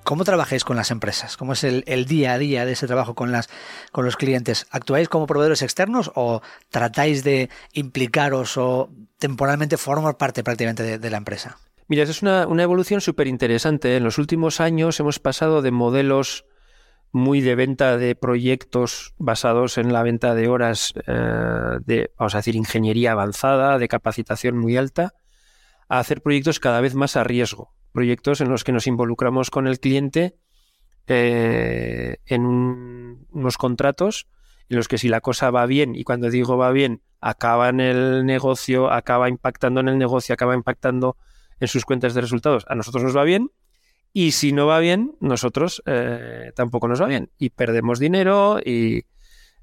¿Cómo 0.04 0.24
trabajáis 0.24 0.64
con 0.64 0.76
las 0.76 0.90
empresas? 0.90 1.36
¿Cómo 1.36 1.52
es 1.52 1.62
el, 1.62 2.04
día 2.06 2.32
a 2.32 2.38
día 2.38 2.66
de 2.66 2.72
ese 2.72 2.86
trabajo 2.86 3.14
con, 3.14 3.30
las, 3.30 3.48
con 3.92 4.04
los 4.04 4.16
clientes? 4.16 4.66
¿Actuáis 4.70 5.08
como 5.08 5.26
proveedores 5.26 5.62
externos 5.62 6.10
o 6.14 6.42
tratáis 6.70 7.22
de 7.22 7.50
implicaros 7.72 8.56
o 8.56 8.90
temporalmente 9.18 9.76
formar 9.76 10.16
parte 10.16 10.42
prácticamente 10.42 10.98
de, 10.98 11.10
la 11.10 11.16
empresa? 11.18 11.58
Mira, 11.86 12.02
es 12.02 12.22
una, 12.22 12.42
evolución 12.42 13.00
súper 13.00 13.28
interesante. 13.28 13.96
En 13.96 14.02
los 14.02 14.18
últimos 14.18 14.60
años 14.60 14.98
hemos 14.98 15.20
pasado 15.20 15.62
de 15.62 15.70
modelos 15.70 16.46
muy 17.12 17.40
de 17.40 17.54
venta 17.54 17.96
de 17.96 18.16
proyectos 18.16 19.14
basados 19.18 19.78
en 19.78 19.92
la 19.92 20.02
venta 20.02 20.34
de 20.34 20.48
horas 20.48 20.94
eh, 21.06 21.78
de, 21.84 22.10
vamos 22.18 22.34
a 22.34 22.38
decir, 22.38 22.56
ingeniería 22.56 23.12
avanzada, 23.12 23.78
de 23.78 23.86
capacitación 23.86 24.58
muy 24.58 24.76
alta, 24.76 25.14
a 25.88 26.00
hacer 26.00 26.22
proyectos 26.22 26.58
cada 26.58 26.80
vez 26.80 26.94
más 26.94 27.16
a 27.16 27.22
riesgo 27.22 27.72
proyectos 27.92 28.40
en 28.40 28.48
los 28.48 28.64
que 28.64 28.72
nos 28.72 28.87
involucramos 28.87 29.50
con 29.50 29.66
el 29.66 29.78
cliente 29.78 30.37
eh, 31.07 32.18
en 32.26 32.46
unos 32.46 33.57
contratos 33.59 34.26
en 34.68 34.76
los 34.76 34.88
que 34.88 34.98
si 34.98 35.09
la 35.09 35.20
cosa 35.20 35.50
va 35.50 35.66
bien, 35.66 35.94
y 35.94 36.05
cuando 36.05 36.31
digo 36.31 36.57
va 36.57 36.70
bien, 36.72 37.02
acaba 37.20 37.68
en 37.68 37.81
el 37.81 38.24
negocio, 38.24 38.90
acaba 38.90 39.28
impactando 39.28 39.81
en 39.81 39.88
el 39.88 39.98
negocio, 39.98 40.33
acaba 40.33 40.55
impactando 40.55 41.16
en 41.61 41.68
sus 41.68 41.85
cuentas 41.85 42.14
de 42.14 42.22
resultados, 42.22 42.64
a 42.68 42.74
nosotros 42.74 43.05
nos 43.05 43.16
va 43.16 43.24
bien, 43.24 43.50
y 44.14 44.33
si 44.33 44.52
no 44.52 44.66
va 44.66 44.78
bien, 44.78 45.14
nosotros 45.20 45.83
eh, 45.87 46.52
tampoco 46.55 46.88
nos 46.88 47.02
va 47.02 47.07
bien, 47.07 47.31
y 47.38 47.50
perdemos 47.50 47.98
dinero 47.98 48.61
y 48.64 49.05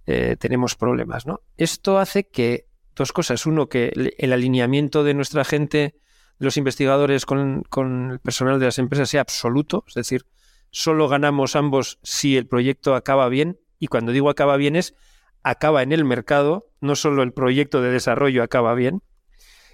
eh, 0.05 0.35
tenemos 0.39 0.75
problemas. 0.75 1.25
¿no? 1.25 1.41
Esto 1.57 1.99
hace 1.99 2.27
que 2.27 2.65
dos 2.95 3.13
cosas. 3.13 3.45
Uno, 3.45 3.69
que 3.69 4.13
el 4.17 4.33
alineamiento 4.33 5.03
de 5.03 5.13
nuestra 5.13 5.43
gente 5.43 5.95
los 6.39 6.57
investigadores 6.57 7.25
con, 7.25 7.65
el 8.11 8.19
personal 8.19 8.59
de 8.59 8.65
las 8.65 8.79
empresas 8.79 9.09
sea 9.09 9.21
absoluto, 9.21 9.83
es 9.87 9.93
decir, 9.93 10.25
solo 10.71 11.07
ganamos 11.07 11.55
ambos 11.55 11.99
si 12.01 12.37
el 12.37 12.47
proyecto 12.47 12.95
acaba 12.95 13.27
bien, 13.29 13.59
y 13.77 13.87
cuando 13.87 14.11
digo 14.11 14.29
acaba 14.29 14.57
bien 14.57 14.75
es 14.75 14.95
acaba 15.43 15.83
en 15.83 15.91
el 15.91 16.05
mercado, 16.05 16.69
no 16.81 16.95
solo 16.95 17.23
el 17.23 17.33
proyecto 17.33 17.81
de 17.81 17.91
desarrollo 17.91 18.41
acaba 18.41 18.73
bien, 18.73 19.03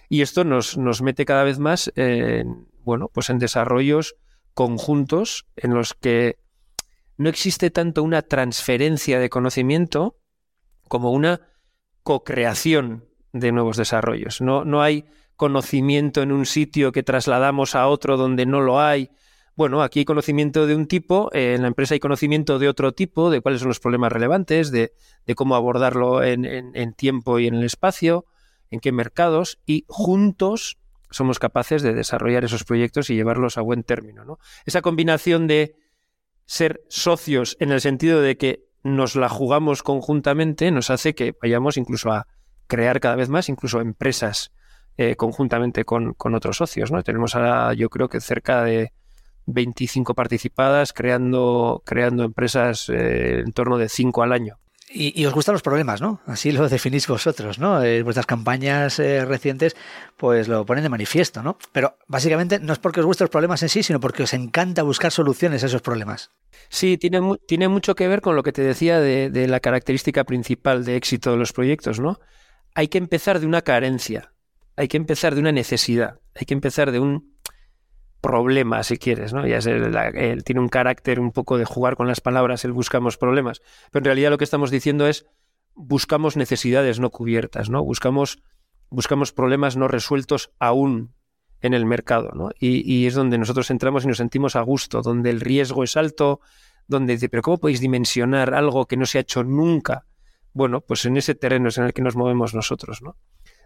y 0.09 0.21
esto 0.21 0.43
nos, 0.43 0.77
nos 0.77 1.01
mete 1.01 1.25
cada 1.25 1.43
vez 1.43 1.59
más 1.59 1.91
en, 1.95 2.67
bueno, 2.83 3.09
pues 3.13 3.29
en 3.29 3.39
desarrollos 3.39 4.15
conjuntos 4.53 5.47
en 5.55 5.73
los 5.73 5.93
que 5.93 6.39
no 7.17 7.29
existe 7.29 7.69
tanto 7.71 8.03
una 8.03 8.21
transferencia 8.21 9.19
de 9.19 9.29
conocimiento 9.29 10.17
como 10.87 11.11
una 11.11 11.41
co-creación 12.03 13.05
de 13.33 13.51
nuevos 13.51 13.77
desarrollos. 13.77 14.41
No, 14.41 14.63
no 14.65 14.81
hay 14.81 15.05
conocimiento 15.35 16.21
en 16.21 16.31
un 16.31 16.45
sitio 16.45 16.91
que 16.91 17.03
trasladamos 17.03 17.75
a 17.75 17.87
otro 17.87 18.17
donde 18.17 18.45
no 18.45 18.61
lo 18.61 18.79
hay, 18.81 19.09
bueno, 19.55 19.81
aquí 19.81 19.99
hay 19.99 20.05
conocimiento 20.05 20.67
de 20.67 20.75
un 20.75 20.85
tipo, 20.85 21.29
en 21.33 21.61
la 21.61 21.69
empresa 21.69 21.93
hay 21.93 22.01
conocimiento 22.01 22.59
de 22.59 22.67
otro 22.67 22.93
tipo, 22.93 23.29
de 23.29 23.39
cuáles 23.39 23.61
son 23.61 23.69
los 23.69 23.79
problemas 23.79 24.11
relevantes, 24.11 24.69
de, 24.69 24.91
cómo 25.35 25.55
abordarlo 25.55 26.23
en, 26.23 26.93
tiempo 26.93 27.39
y 27.39 27.47
en 27.47 27.55
el 27.55 27.63
espacio, 27.63 28.25
en 28.69 28.81
qué 28.81 28.91
mercados, 28.91 29.59
y 29.65 29.85
juntos 29.87 30.77
somos 31.09 31.39
capaces 31.39 31.83
de 31.83 31.93
desarrollar 31.93 32.43
esos 32.43 32.65
proyectos 32.65 33.09
y 33.09 33.15
llevarlos 33.15 33.57
a 33.57 33.61
buen 33.61 33.83
término. 33.83 34.25
¿no? 34.25 34.39
Esa 34.65 34.81
combinación 34.81 35.47
de 35.47 35.77
ser 36.45 36.81
socios 36.89 37.55
en 37.61 37.71
el 37.71 37.79
sentido 37.79 38.21
de 38.21 38.37
que 38.37 38.65
nos 38.83 39.15
la 39.15 39.29
jugamos 39.29 39.81
conjuntamente 39.81 40.69
nos 40.69 40.91
hace 40.91 41.15
que 41.15 41.33
vayamos 41.41 41.77
incluso 41.77 42.11
a 42.11 42.27
crear 42.67 42.99
cada 42.99 43.15
vez 43.15 43.29
más, 43.29 43.49
incluso 43.49 43.79
empresas 43.79 44.51
eh, 44.97 45.15
conjuntamente 45.15 45.85
con, 45.85 46.13
con, 46.13 46.35
otros 46.35 46.57
socios. 46.57 46.91
¿no? 46.91 47.03
Tenemos 47.03 47.35
ahora, 47.35 47.73
yo 47.73 47.89
creo 47.89 48.09
que 48.09 48.21
cerca 48.21 48.63
de 48.63 48.91
25 49.47 50.13
participadas, 50.13 50.93
creando, 50.93 51.81
creando 51.85 52.23
empresas 52.23 52.89
eh, 52.89 53.39
en 53.39 53.51
torno 53.51 53.77
de 53.77 53.89
5 53.89 54.23
al 54.23 54.31
año. 54.31 54.59
Y, 54.87 55.25
os 55.25 55.33
gustan 55.33 55.53
los 55.53 55.63
problemas, 55.63 55.99
¿no? 55.99 56.21
Así 56.27 56.51
lo 56.51 56.69
definís 56.69 57.07
vosotros, 57.07 57.57
¿no? 57.57 57.83
En 57.83 58.03
vuestras 58.03 58.27
campañas 58.27 58.99
eh, 58.99 59.25
recientes, 59.25 59.75
pues 60.15 60.47
lo 60.47 60.65
ponen 60.65 60.83
de 60.83 60.89
manifiesto, 60.89 61.41
¿no? 61.41 61.57
Pero 61.71 61.97
básicamente 62.07 62.59
no 62.59 62.71
es 62.71 62.79
porque 62.79 62.99
os 62.99 63.05
gusten 63.05 63.25
los 63.25 63.31
problemas 63.31 63.61
en 63.63 63.69
sí, 63.69 63.81
sino 63.81 63.99
porque 63.99 64.23
os 64.23 64.33
encanta 64.33 64.83
buscar 64.83 65.11
soluciones 65.11 65.63
a 65.63 65.65
esos 65.65 65.81
problemas. 65.81 66.29
Sí, 66.69 66.97
tiene, 66.97 67.19
tiene 67.47 67.67
mucho 67.67 67.95
que 67.95 68.07
ver 68.07 68.21
con 68.21 68.35
lo 68.35 68.43
que 68.43 68.53
te 68.53 68.61
decía 68.61 68.99
de, 68.99 69.31
de 69.31 69.47
la 69.47 69.59
característica 69.59 70.23
principal 70.23 70.85
de 70.85 70.95
éxito 70.95 71.31
de 71.31 71.37
los 71.37 71.51
proyectos, 71.51 71.99
¿no? 71.99 72.19
Hay 72.75 72.87
que 72.87 72.99
empezar 72.99 73.39
de 73.39 73.47
una 73.47 73.63
carencia, 73.63 74.33
hay 74.75 74.87
que 74.87 74.97
empezar 74.97 75.35
de 75.35 75.41
una 75.41 75.51
necesidad, 75.51 76.19
hay 76.35 76.45
que 76.45 76.53
empezar 76.53 76.91
de 76.91 76.99
un 76.99 77.35
problema, 78.21 78.83
si 78.83 78.97
quieres, 78.97 79.33
¿no? 79.33 79.45
Ya 79.45 79.59
él 79.59 80.43
tiene 80.43 80.59
un 80.59 80.69
carácter 80.69 81.19
un 81.19 81.31
poco 81.31 81.57
de 81.57 81.65
jugar 81.65 81.95
con 81.95 82.07
las 82.07 82.21
palabras, 82.21 82.65
el 82.65 82.71
buscamos 82.71 83.17
problemas, 83.17 83.61
pero 83.91 84.01
en 84.01 84.05
realidad 84.05 84.31
lo 84.31 84.37
que 84.37 84.43
estamos 84.43 84.71
diciendo 84.71 85.07
es 85.07 85.27
buscamos 85.75 86.35
necesidades 86.37 86.99
no 86.99 87.11
cubiertas, 87.11 87.69
¿no? 87.69 87.83
Buscamos, 87.83 88.41
buscamos 88.89 89.31
problemas 89.31 89.77
no 89.77 89.87
resueltos 89.87 90.51
aún 90.59 91.13
en 91.61 91.73
el 91.73 91.85
mercado, 91.85 92.31
¿no? 92.33 92.49
Y, 92.59 93.05
es 93.05 93.13
donde 93.13 93.37
nosotros 93.37 93.69
entramos 93.69 94.05
y 94.05 94.07
nos 94.07 94.17
sentimos 94.17 94.55
a 94.55 94.61
gusto, 94.61 95.01
donde 95.01 95.29
el 95.29 95.41
riesgo 95.41 95.83
es 95.83 95.97
alto, 95.97 96.39
donde 96.87 97.13
dice, 97.13 97.29
pero 97.29 97.43
¿cómo 97.43 97.59
podéis 97.59 97.79
dimensionar 97.79 98.53
algo 98.53 98.87
que 98.87 98.97
no 98.97 99.05
se 99.05 99.17
ha 99.17 99.21
hecho 99.21 99.43
nunca? 99.43 100.05
Bueno, 100.53 100.81
pues 100.81 101.05
en 101.05 101.17
ese 101.17 101.35
terreno 101.35 101.69
es 101.69 101.77
en 101.77 101.85
el 101.85 101.93
que 101.93 102.01
nos 102.01 102.15
movemos 102.15 102.53
nosotros, 102.53 103.01
¿no? 103.01 103.17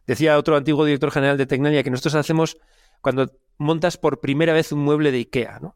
Decía 0.07 0.37
otro 0.37 0.55
antiguo 0.55 0.85
director 0.85 1.11
general 1.11 1.37
de 1.37 1.45
Tecnalia 1.45 1.83
que 1.83 1.91
nosotros 1.91 2.15
hacemos 2.15 2.57
cuando 3.01 3.31
montas 3.57 3.97
por 3.97 4.19
primera 4.19 4.53
vez 4.53 4.71
un 4.71 4.79
mueble 4.79 5.11
de 5.11 5.19
Ikea, 5.19 5.59
¿no? 5.59 5.75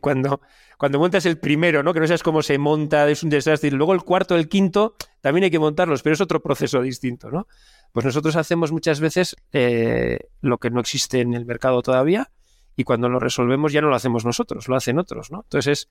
Cuando, 0.00 0.40
cuando 0.76 0.98
montas 0.98 1.24
el 1.26 1.38
primero, 1.38 1.82
¿no? 1.82 1.94
Que 1.94 2.00
no 2.00 2.06
sabes 2.06 2.22
cómo 2.22 2.42
se 2.42 2.58
monta, 2.58 3.08
es 3.08 3.22
un 3.22 3.30
desastre. 3.30 3.70
Luego 3.70 3.94
el 3.94 4.02
cuarto, 4.02 4.34
el 4.34 4.48
quinto, 4.48 4.96
también 5.20 5.44
hay 5.44 5.50
que 5.50 5.58
montarlos, 5.58 6.02
pero 6.02 6.14
es 6.14 6.20
otro 6.20 6.42
proceso 6.42 6.82
distinto, 6.82 7.30
¿no? 7.30 7.46
Pues 7.92 8.04
nosotros 8.04 8.34
hacemos 8.36 8.72
muchas 8.72 9.00
veces 9.00 9.36
eh, 9.52 10.18
lo 10.40 10.58
que 10.58 10.70
no 10.70 10.80
existe 10.80 11.20
en 11.20 11.34
el 11.34 11.46
mercado 11.46 11.80
todavía 11.82 12.30
y 12.76 12.84
cuando 12.84 13.08
lo 13.08 13.18
resolvemos 13.18 13.72
ya 13.72 13.80
no 13.80 13.88
lo 13.88 13.96
hacemos 13.96 14.24
nosotros, 14.24 14.68
lo 14.68 14.76
hacen 14.76 14.98
otros, 14.98 15.30
¿no? 15.30 15.42
Entonces 15.44 15.80
es 15.80 15.88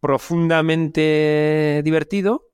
profundamente 0.00 1.82
divertido, 1.84 2.49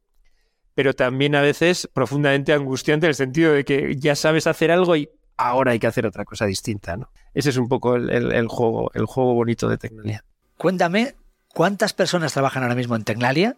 pero 0.77 0.93
también 0.93 1.35
a 1.35 1.41
veces 1.41 1.89
profundamente 1.91 2.53
angustiante 2.53 3.07
en 3.07 3.09
el 3.09 3.15
sentido 3.15 3.53
de 3.55 3.65
que 3.65 3.97
ya 3.97 4.15
sabes 4.15 4.47
hacer 4.47 4.71
algo 4.71 4.95
y 4.95 5.09
ahora 5.39 5.73
hay 5.73 5.79
que 5.79 5.87
hacer 5.87 6.07
otra 6.07 6.27
cosa 6.27 6.45
distinta. 6.45 6.99
¿no? 6.99 7.11
Ese 7.33 7.49
es 7.49 7.57
un 7.57 7.67
poco 7.67 7.97
el, 7.97 8.47
juego, 8.47 8.91
el 8.93 9.07
juego 9.07 9.33
bonito 9.33 9.71
de 9.71 9.79
Tecnalia. 9.79 10.23
Cuéntame, 10.59 11.15
¿cuántas 11.55 11.95
personas 11.95 12.35
trabajan 12.35 12.63
ahora 12.63 12.75
mismo 12.75 12.95
en 12.95 13.05
Tecnalia? 13.05 13.57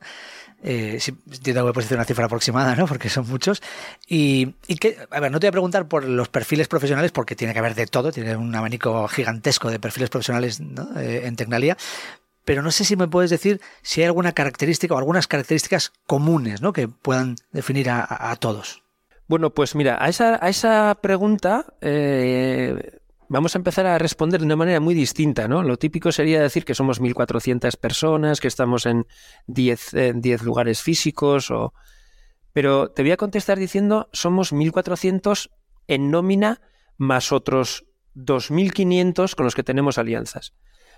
Eh, 0.62 0.98
si, 1.00 1.10
entiendo 1.10 1.66
que 1.66 1.72
puedes 1.72 1.86
decir 1.86 1.96
una 1.96 2.04
cifra 2.04 2.26
aproximada, 2.26 2.76
¿no? 2.76 2.86
Porque 2.86 3.08
son 3.08 3.28
muchos. 3.28 3.62
Y, 4.06 4.54
que, 4.78 4.98
a 5.10 5.18
ver, 5.18 5.32
no 5.32 5.40
te 5.40 5.46
voy 5.46 5.48
a 5.48 5.52
preguntar 5.52 5.88
por 5.88 6.04
los 6.04 6.28
perfiles 6.28 6.68
profesionales, 6.68 7.10
porque 7.10 7.34
tiene 7.34 7.52
que 7.52 7.58
haber 7.58 7.74
de 7.74 7.88
todo, 7.88 8.12
tiene 8.12 8.36
un 8.36 8.54
abanico 8.54 9.08
gigantesco 9.08 9.72
de 9.72 9.80
perfiles 9.80 10.08
profesionales 10.08 10.60
eh, 10.96 11.22
en 11.24 11.34
Tecnalia. 11.34 11.76
Pero 12.48 12.62
no 12.62 12.70
sé 12.70 12.84
si 12.84 12.96
me 12.96 13.08
puedes 13.08 13.28
decir 13.28 13.60
si 13.82 14.00
hay 14.00 14.06
alguna 14.06 14.32
característica 14.32 14.94
o 14.94 14.96
algunas 14.96 15.28
características 15.28 15.92
comunes 16.06 16.62
¿no? 16.62 16.72
que 16.72 16.88
puedan 16.88 17.36
definir 17.52 17.90
a 17.90 18.34
todos. 18.40 18.82
Bueno, 19.26 19.50
pues 19.50 19.74
mira, 19.74 20.02
a 20.02 20.08
esa, 20.08 20.42
a 20.42 20.48
esa 20.48 20.98
pregunta 21.02 21.66
eh, 21.82 23.00
vamos 23.28 23.54
a 23.54 23.58
empezar 23.58 23.84
a 23.84 23.98
responder 23.98 24.40
de 24.40 24.46
una 24.46 24.56
manera 24.56 24.80
muy 24.80 24.94
distinta, 24.94 25.46
¿no? 25.46 25.62
Lo 25.62 25.76
típico 25.76 26.10
sería 26.10 26.40
decir 26.40 26.64
que 26.64 26.74
somos 26.74 27.02
1.400 27.02 27.76
personas, 27.76 28.40
que 28.40 28.48
estamos 28.48 28.86
en 28.86 29.06
10, 29.48 29.92
en 29.92 30.20
10 30.22 30.42
lugares 30.44 30.80
físicos, 30.80 31.50
o... 31.50 31.74
pero 32.54 32.90
te 32.92 33.02
voy 33.02 33.10
a 33.10 33.18
contestar 33.18 33.58
diciendo 33.58 34.08
somos 34.14 34.54
1.400 34.54 35.50
en 35.86 36.10
nómina 36.10 36.62
más 36.96 37.30
otros 37.30 37.84
2.500 38.16 39.34
con 39.34 39.44
los 39.44 39.54
que 39.54 39.64
tenemos 39.64 39.98
alianzas. 39.98 40.54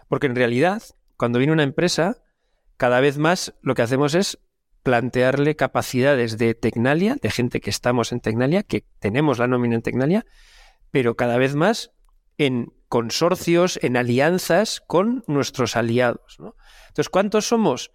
Porque 0.07 0.29
en 0.29 0.37
realidad, 0.37 0.83
cuando 1.21 1.39
viene 1.39 1.53
una 1.53 1.65
empresa, 1.65 2.17
cada 2.79 2.99
vez 3.01 3.19
más 3.19 3.53
lo 3.61 3.75
que 3.75 3.83
hacemos 3.83 4.15
es 4.15 4.39
plantearle 4.83 5.55
capacidades 5.55 6.39
de 6.39 6.55
Tecnalia, 6.55 7.19
de 7.21 7.31
gente 7.31 7.61
que 7.61 7.69
estamos 7.69 8.13
en 8.13 8.21
Tecnalia, 8.21 8.63
que 8.63 8.87
tenemos 9.01 9.39
la 9.39 9.47
nómina 9.47 9.75
en 9.75 9.83
Tecnalia, 9.83 10.25
pero 10.91 11.17
cada 11.17 11.37
vez 11.37 11.55
más 11.55 11.93
en 12.39 12.73
consorcios, 12.89 13.79
en 13.83 13.99
alianzas 13.99 14.81
con 14.81 15.23
nuestros 15.27 15.77
aliados. 15.77 16.39
Entonces, 16.39 17.11
¿cuántos 17.11 17.47
somos? 17.47 17.91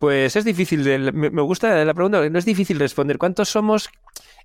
Pues 0.00 0.34
es 0.34 0.44
difícil, 0.44 0.82
de, 0.82 0.98
me 1.12 1.42
gusta 1.42 1.84
la 1.84 1.94
pregunta, 1.94 2.28
no 2.28 2.38
es 2.40 2.44
difícil 2.44 2.80
responder. 2.80 3.18
¿Cuántos 3.18 3.50
somos 3.50 3.88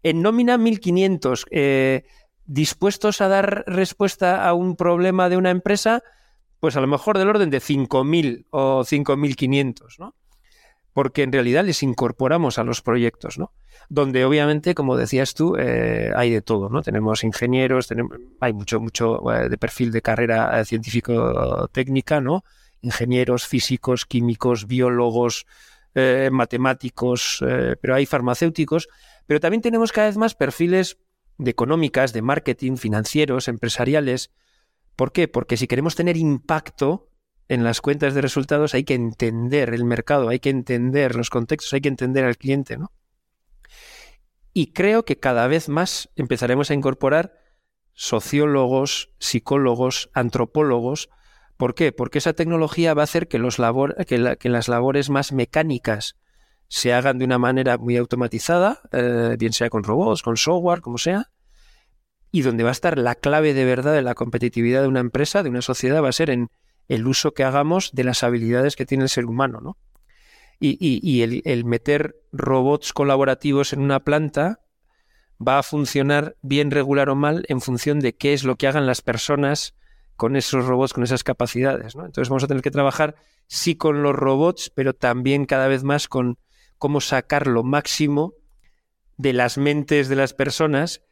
en 0.03 0.21
nómina 0.21 0.59
1500? 0.59 1.47
Eh, 1.49 2.03
¿Dispuestos 2.45 3.21
a 3.21 3.27
dar 3.27 3.63
respuesta 3.65 4.47
a 4.47 4.53
un 4.53 4.75
problema 4.75 5.29
de 5.29 5.37
una 5.37 5.49
empresa? 5.49 6.03
Pues 6.59 6.75
a 6.75 6.81
lo 6.81 6.87
mejor 6.87 7.17
del 7.17 7.29
orden 7.29 7.49
de 7.49 7.59
5.000 7.59 8.45
o 8.51 8.83
5.500, 8.83 9.99
¿no? 9.99 10.15
porque 10.99 11.23
en 11.23 11.31
realidad 11.31 11.63
les 11.63 11.83
incorporamos 11.83 12.57
a 12.57 12.65
los 12.65 12.81
proyectos, 12.81 13.37
¿no? 13.37 13.53
Donde 13.87 14.25
obviamente, 14.25 14.75
como 14.75 14.97
decías 14.97 15.33
tú, 15.33 15.55
eh, 15.57 16.11
hay 16.15 16.29
de 16.29 16.41
todo, 16.41 16.67
¿no? 16.67 16.81
Tenemos 16.81 17.23
ingenieros, 17.23 17.87
tenemos, 17.87 18.17
hay 18.41 18.51
mucho, 18.51 18.79
mucho 18.79 19.31
eh, 19.31 19.47
de 19.47 19.57
perfil 19.57 19.91
de 19.91 20.01
carrera 20.01 20.59
eh, 20.59 20.65
científico-técnica, 20.65 22.19
¿no? 22.19 22.43
Ingenieros, 22.81 23.47
físicos, 23.47 24.05
químicos, 24.05 24.67
biólogos, 24.67 25.45
matemáticos, 26.31 27.43
pero 27.81 27.95
hay 27.95 28.05
farmacéuticos, 28.05 28.87
pero 29.25 29.39
también 29.39 29.61
tenemos 29.61 29.91
cada 29.91 30.07
vez 30.07 30.17
más 30.17 30.35
perfiles 30.35 30.97
de 31.37 31.51
económicas, 31.51 32.13
de 32.13 32.21
marketing, 32.21 32.75
financieros, 32.75 33.47
empresariales. 33.47 34.31
¿Por 34.99 35.13
qué? 35.13 35.29
Porque 35.29 35.55
si 35.55 35.65
queremos 35.65 35.95
tener 35.95 36.17
impacto 36.17 37.07
en 37.47 37.63
las 37.63 37.79
cuentas 37.79 38.13
de 38.13 38.19
resultados 38.19 38.73
hay 38.73 38.83
que 38.83 38.95
entender 38.95 39.73
el 39.73 39.85
mercado, 39.85 40.27
hay 40.27 40.41
que 40.41 40.49
entender 40.49 41.15
los 41.15 41.29
contextos, 41.29 41.71
hay 41.71 41.79
que 41.79 41.87
entender 41.87 42.25
al 42.25 42.35
cliente, 42.35 42.75
¿no? 42.75 42.91
Y 44.51 44.73
creo 44.73 45.05
que 45.05 45.17
cada 45.17 45.47
vez 45.47 45.69
más 45.69 46.09
empezaremos 46.17 46.69
a 46.69 46.73
incorporar 46.73 47.33
sociólogos, 47.93 49.13
psicólogos, 49.19 50.09
antropólogos. 50.13 51.09
¿Por 51.55 51.75
qué? 51.75 51.93
Porque 51.93 52.17
esa 52.17 52.33
tecnología 52.33 52.93
va 52.93 53.03
a 53.03 53.05
hacer 53.05 53.29
que, 53.29 53.39
las 53.39 54.67
labores 54.67 55.09
más 55.09 55.31
mecánicas 55.31 56.17
se 56.67 56.91
hagan 56.91 57.19
de 57.19 57.23
una 57.23 57.37
manera 57.37 57.77
muy 57.77 57.95
automatizada, 57.95 58.81
eh, 58.91 59.37
bien 59.39 59.53
sea 59.53 59.69
con 59.69 59.85
robots, 59.85 60.23
con 60.23 60.35
software, 60.35 60.81
como 60.81 60.97
sea, 60.97 61.31
y 62.31 62.41
donde 62.41 62.63
va 62.63 62.69
a 62.69 62.71
estar 62.71 62.97
la 62.97 63.15
clave 63.15 63.53
de 63.53 63.65
verdad 63.65 63.93
de 63.93 64.01
la 64.01 64.15
competitividad 64.15 64.81
de 64.81 64.87
una 64.87 64.99
empresa, 64.99 65.43
de 65.43 65.49
una 65.49 65.61
sociedad, 65.61 66.03
va 66.03 66.09
a 66.09 66.13
ser 66.13 66.29
en 66.29 66.49
el 66.87 67.07
uso 67.07 67.33
que 67.33 67.43
hagamos 67.43 67.91
de 67.93 68.03
las 68.03 68.23
habilidades 68.23 68.75
que 68.75 68.85
tiene 68.85 69.03
el 69.03 69.09
ser 69.09 69.25
humano, 69.25 69.59
¿no? 69.61 69.77
Y, 70.61 71.21
el, 71.21 71.63
meter 71.63 72.17
robots 72.33 72.91
colaborativos 72.91 73.71
en 73.71 73.79
una 73.79 74.01
planta 74.03 74.59
va 75.39 75.59
a 75.59 75.63
funcionar 75.63 76.35
bien, 76.41 76.69
regular 76.69 77.09
o 77.09 77.15
mal 77.15 77.45
en 77.47 77.61
función 77.61 78.01
de 78.01 78.13
qué 78.13 78.33
es 78.33 78.43
lo 78.43 78.57
que 78.57 78.67
hagan 78.67 78.85
las 78.85 79.01
personas 79.01 79.73
con 80.17 80.35
esos 80.35 80.65
robots, 80.65 80.91
con 80.91 81.05
esas 81.05 81.23
capacidades. 81.23 81.95
¿no? 81.95 82.05
Entonces 82.05 82.27
vamos 82.27 82.43
a 82.43 82.47
tener 82.47 82.61
que 82.61 82.71
trabajar 82.71 83.15
sí 83.47 83.75
con 83.75 84.03
los 84.03 84.13
robots, 84.13 84.69
pero 84.75 84.93
también 84.93 85.45
cada 85.45 85.69
vez 85.69 85.83
más 85.85 86.09
con 86.09 86.37
cómo 86.77 86.99
sacar 86.99 87.47
lo 87.47 87.63
máximo 87.63 88.33
de 89.15 89.31
las 89.31 89.57
mentes 89.57 90.09
de 90.09 90.17
las 90.17 90.33
personas 90.33 91.03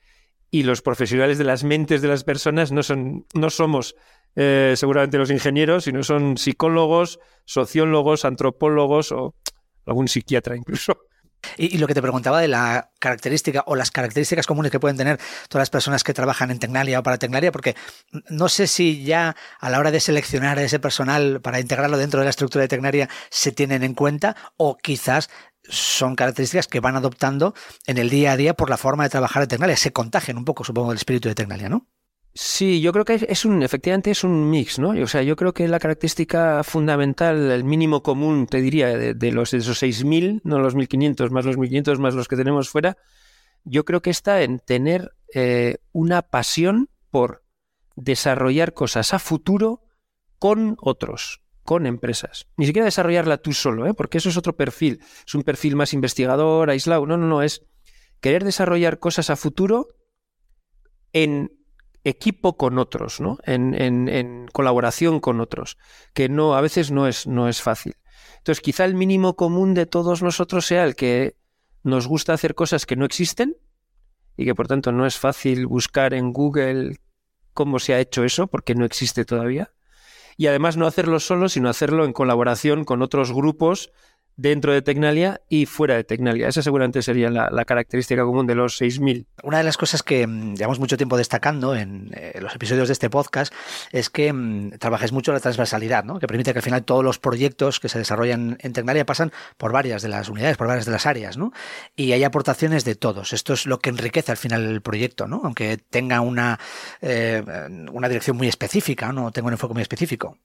y 0.50 0.64
los 0.64 0.82
profesionales 0.82 1.38
de 1.38 1.44
las 1.44 1.64
mentes 1.64 2.02
de 2.02 2.08
las 2.08 2.24
personas 2.24 2.72
no, 2.72 2.84
son, 2.84 3.26
no 3.34 3.50
somos 3.50 3.96
eh, 4.36 4.74
seguramente 4.78 5.18
los 5.18 5.32
ingenieros, 5.32 5.86
sino 5.86 6.04
son 6.04 6.38
psicólogos, 6.38 7.20
sociólogos, 7.46 8.24
antropólogos 8.26 9.12
o 9.12 9.36
algún 9.86 10.08
psiquiatra 10.08 10.56
incluso. 10.56 10.98
Y, 11.56 11.78
lo 11.78 11.88
que 11.88 11.94
te 11.94 12.02
preguntaba 12.02 12.42
de 12.42 12.48
la 12.48 12.92
característica 13.00 13.64
o 13.68 13.76
las 13.76 13.92
características 13.92 14.48
comunes 14.48 14.72
que 14.72 14.80
pueden 14.80 14.98
tener 14.98 15.18
todas 15.50 15.62
las 15.62 15.70
personas 15.70 16.04
que 16.04 16.14
trabajan 16.14 16.52
en 16.52 16.60
Tecnalia 16.60 17.00
o 17.00 17.04
para 17.04 17.18
Tecnalia, 17.18 17.52
porque 17.52 17.76
no 18.30 18.50
sé 18.50 18.68
si 18.68 19.04
ya 19.04 19.36
a 19.60 19.70
la 19.70 19.80
hora 19.80 19.92
de 19.92 20.00
seleccionar 20.00 20.58
a 20.58 20.64
ese 20.64 20.80
personal 20.80 21.40
para 21.42 21.60
integrarlo 21.60 21.98
dentro 21.98 22.20
de 22.20 22.26
la 22.26 22.32
estructura 22.32 22.64
de 22.64 22.68
Tecnalia 22.68 23.10
se 23.30 23.52
tienen 23.52 23.84
en 23.84 23.94
cuenta 23.94 24.36
o 24.58 24.78
quizás 24.78 25.30
son 25.70 26.16
características 26.16 26.68
que 26.68 26.80
van 26.80 26.96
adoptando 26.96 27.54
en 27.86 27.98
el 27.98 28.10
día 28.10 28.34
a 28.34 28.38
día 28.38 28.54
por 28.54 28.70
la 28.70 28.78
forma 28.78 29.04
de 29.04 29.10
trabajar 29.10 29.44
de 29.44 29.48
Tecnalia. 29.48 29.78
Se 29.78 29.92
contagian 29.92 30.38
un 30.38 30.46
poco, 30.46 30.64
supongo, 30.64 30.90
del 30.90 30.98
espíritu 30.98 31.30
de 31.30 31.36
Tecnalia, 31.36 31.70
¿no? 31.70 31.88
Sí, 32.40 32.82
yo 32.82 32.94
creo 32.94 33.04
que 33.04 33.26
es 33.28 33.46
un, 33.46 33.64
efectivamente 33.64 34.12
es 34.12 34.24
un 34.24 34.48
mix, 34.52 34.78
¿no? 34.78 34.90
O 34.90 35.08
sea, 35.08 35.24
yo 35.24 35.36
creo 35.36 35.56
que 35.56 35.68
la 35.68 35.80
característica 35.80 36.64
fundamental, 36.64 37.50
el 37.50 37.64
mínimo 37.64 38.04
común, 38.04 38.46
te 38.46 38.62
diría, 38.62 38.96
de, 38.96 39.32
los 39.32 39.50
de 39.50 39.58
esos 39.58 39.82
6.000, 39.82 40.42
no 40.44 40.60
los 40.60 40.76
1.500 40.76 41.32
más 41.32 41.46
los 41.46 41.58
1.500 41.58 41.98
más 41.98 42.14
los 42.14 42.28
que 42.28 42.36
tenemos 42.36 42.70
fuera, 42.70 42.96
yo 43.64 43.86
creo 43.86 44.04
que 44.04 44.12
está 44.12 44.44
en 44.44 44.60
tener 44.60 45.14
eh, 45.34 45.78
una 45.94 46.22
pasión 46.22 46.90
por 47.10 47.44
desarrollar 47.96 48.74
cosas 48.76 49.16
a 49.16 49.20
futuro 49.20 49.82
con 50.38 50.78
otros, 50.80 51.42
con 51.68 51.86
empresas. 51.86 52.48
Ni 52.56 52.66
siquiera 52.66 52.86
desarrollarla 52.86 53.40
tú 53.40 53.52
solo, 53.52 53.86
¿eh? 53.88 53.94
porque 53.94 54.20
eso 54.20 54.30
es 54.30 54.38
otro 54.38 54.56
perfil. 54.56 55.02
Es 55.28 55.36
un 55.36 55.44
perfil 55.44 55.76
más 55.76 55.92
investigador, 55.92 56.70
aislado. 56.70 57.06
No, 57.06 57.18
no, 57.18 57.28
no, 57.28 57.42
es 57.42 57.66
querer 58.22 58.46
desarrollar 58.46 59.00
cosas 59.00 59.30
a 59.30 59.36
futuro 59.36 59.90
en 61.12 61.52
equipo 62.06 62.56
con 62.56 62.80
otros, 62.80 63.20
¿no? 63.20 63.38
En, 63.44 64.46
colaboración 64.54 65.20
con 65.20 65.42
otros, 65.42 65.78
que 66.14 66.30
no, 66.30 66.56
a 66.56 66.62
veces 66.62 66.90
no 66.90 67.06
es, 67.06 67.28
no 67.28 67.50
es 67.50 67.62
fácil. 67.62 67.96
Entonces, 68.38 68.62
quizá 68.62 68.86
el 68.86 68.96
mínimo 68.96 69.36
común 69.36 69.74
de 69.74 69.88
todos 69.88 70.24
nosotros 70.24 70.66
sea 70.66 70.86
el 70.86 70.96
que 70.96 71.36
nos 71.84 72.08
gusta 72.08 72.32
hacer 72.32 72.56
cosas 72.56 72.86
que 72.86 72.96
no 72.96 73.04
existen 73.04 73.58
y 74.38 74.46
que 74.46 74.56
por 74.56 74.70
tanto 74.70 74.94
no 74.94 75.06
es 75.06 75.18
fácil 75.18 75.68
buscar 75.68 76.14
en 76.14 76.32
Google 76.32 77.02
cómo 77.54 77.78
se 77.80 77.94
ha 77.94 78.00
hecho 78.00 78.24
eso, 78.24 78.48
porque 78.48 78.74
no 78.74 78.86
existe 78.86 79.26
todavía. 79.26 79.74
Y 80.38 80.48
además 80.48 80.78
no 80.78 80.86
hacerlo 80.86 81.20
solo, 81.20 81.50
sino 81.50 81.68
hacerlo 81.68 82.06
en 82.06 82.14
colaboración 82.14 82.86
con 82.86 83.02
otros 83.02 83.34
grupos 83.34 83.92
dentro 84.38 84.72
de 84.72 84.84
Tecnalia 84.84 85.42
y 85.50 85.66
fuera 85.66 85.96
de 85.96 86.04
Tecnalia. 86.04 86.48
Esa 86.48 86.62
seguramente 86.62 87.02
sería 87.02 87.30
la, 87.30 87.66
característica 87.66 88.24
común 88.24 88.48
de 88.48 88.56
los 88.56 88.80
6.000. 88.80 89.26
Una 89.44 89.58
de 89.58 89.64
las 89.64 89.78
cosas 89.78 90.04
que 90.04 90.26
mm, 90.26 90.56
llevamos 90.56 90.80
mucho 90.80 90.96
tiempo 90.96 91.18
destacando 91.18 91.76
en 91.76 92.12
eh, 92.14 92.38
los 92.40 92.56
episodios 92.56 92.88
de 92.88 92.94
este 92.94 93.10
podcast 93.10 93.54
es 93.92 94.10
que 94.10 94.32
mm, 94.32 94.78
trabajáis 94.78 95.12
mucho 95.12 95.34
la 95.34 95.40
transversalidad, 95.40 96.04
¿no? 96.04 96.20
que 96.20 96.28
permite 96.28 96.54
que 96.54 96.60
al 96.60 96.64
final 96.64 96.86
todos 96.86 97.04
los 97.04 97.20
proyectos 97.20 97.80
que 97.80 97.90
se 97.90 97.98
desarrollan 97.98 98.58
en 98.62 98.74
Tecnalia 98.74 99.06
pasan 99.06 99.32
por 99.58 99.72
varias 99.72 100.02
de 100.04 100.10
las 100.10 100.30
unidades, 100.30 100.56
por 100.56 100.68
varias 100.68 100.86
de 100.86 100.92
las 100.92 101.06
áreas, 101.08 101.36
¿no? 101.36 101.52
y 101.96 102.12
hay 102.12 102.24
aportaciones 102.24 102.86
de 102.86 102.96
todos. 102.96 103.34
Esto 103.34 103.54
es 103.54 103.66
lo 103.66 103.80
que 103.80 103.90
enriquece 103.90 104.32
al 104.32 104.38
final 104.38 104.66
el 104.66 104.82
proyecto, 104.82 105.28
¿no? 105.28 105.42
aunque 105.44 105.78
tenga 105.78 106.22
una, 106.22 106.60
eh, 107.02 107.44
una 107.92 108.08
dirección 108.08 108.38
muy 108.38 108.48
específica, 108.48 109.12
no 109.12 109.32
tenga 109.32 109.48
un 109.48 109.54
enfoque 109.54 109.74
muy 109.74 109.82
específico. 109.82 110.38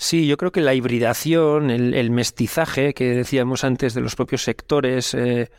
Sí, 0.00 0.28
yo 0.28 0.36
creo 0.36 0.52
que 0.52 0.60
la 0.60 0.74
hibridación, 0.74 1.70
el, 1.70 2.10
mestizaje 2.12 2.94
que 2.94 3.16
decíamos 3.16 3.64
antes 3.64 3.94
de 3.94 4.00
los 4.00 4.14
propios 4.14 4.44
sectores, 4.44 5.12
eh, 5.12 5.50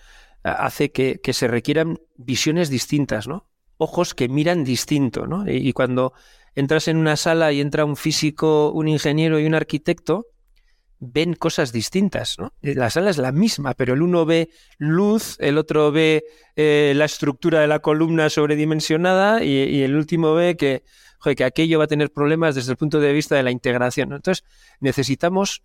hace 0.43 0.93
que, 0.93 1.19
se 1.33 1.49
requieran 1.49 1.99
visiones 2.15 2.69
distintas, 2.69 3.27
¿no? 3.27 3.49
Ojos 3.75 4.13
que 4.13 4.29
miran 4.29 4.63
distinto, 4.63 5.27
¿no? 5.27 5.43
Y, 5.45 5.73
cuando 5.73 6.13
entras 6.55 6.87
en 6.87 6.95
una 6.95 7.17
sala 7.17 7.51
y 7.51 7.59
entra 7.59 7.83
un 7.83 7.97
físico, 7.97 8.71
un 8.71 8.87
ingeniero 8.87 9.41
y 9.41 9.45
un 9.45 9.55
arquitecto, 9.55 10.27
ven 10.99 11.33
cosas 11.33 11.73
distintas, 11.73 12.39
¿no? 12.39 12.53
La 12.61 12.89
sala 12.89 13.09
es 13.09 13.17
la 13.17 13.33
misma, 13.33 13.73
pero 13.73 13.93
el 13.93 14.01
uno 14.01 14.25
ve 14.25 14.51
luz, 14.77 15.35
el 15.39 15.57
otro 15.57 15.91
ve 15.91 16.23
eh, 16.55 16.93
la 16.95 17.03
estructura 17.03 17.59
de 17.59 17.67
la 17.67 17.79
columna 17.79 18.29
sobredimensionada 18.29 19.43
y 19.43 19.81
el 19.81 19.97
último 19.97 20.33
ve 20.33 20.55
que 20.55 20.83
que 21.23 21.43
aquello 21.43 21.79
va 21.79 21.85
a 21.85 21.87
tener 21.87 22.11
problemas 22.11 22.55
desde 22.55 22.71
el 22.71 22.77
punto 22.77 22.99
de 22.99 23.13
vista 23.13 23.35
de 23.35 23.43
la 23.43 23.51
integración. 23.51 24.13
Entonces, 24.13 24.45
necesitamos 24.79 25.63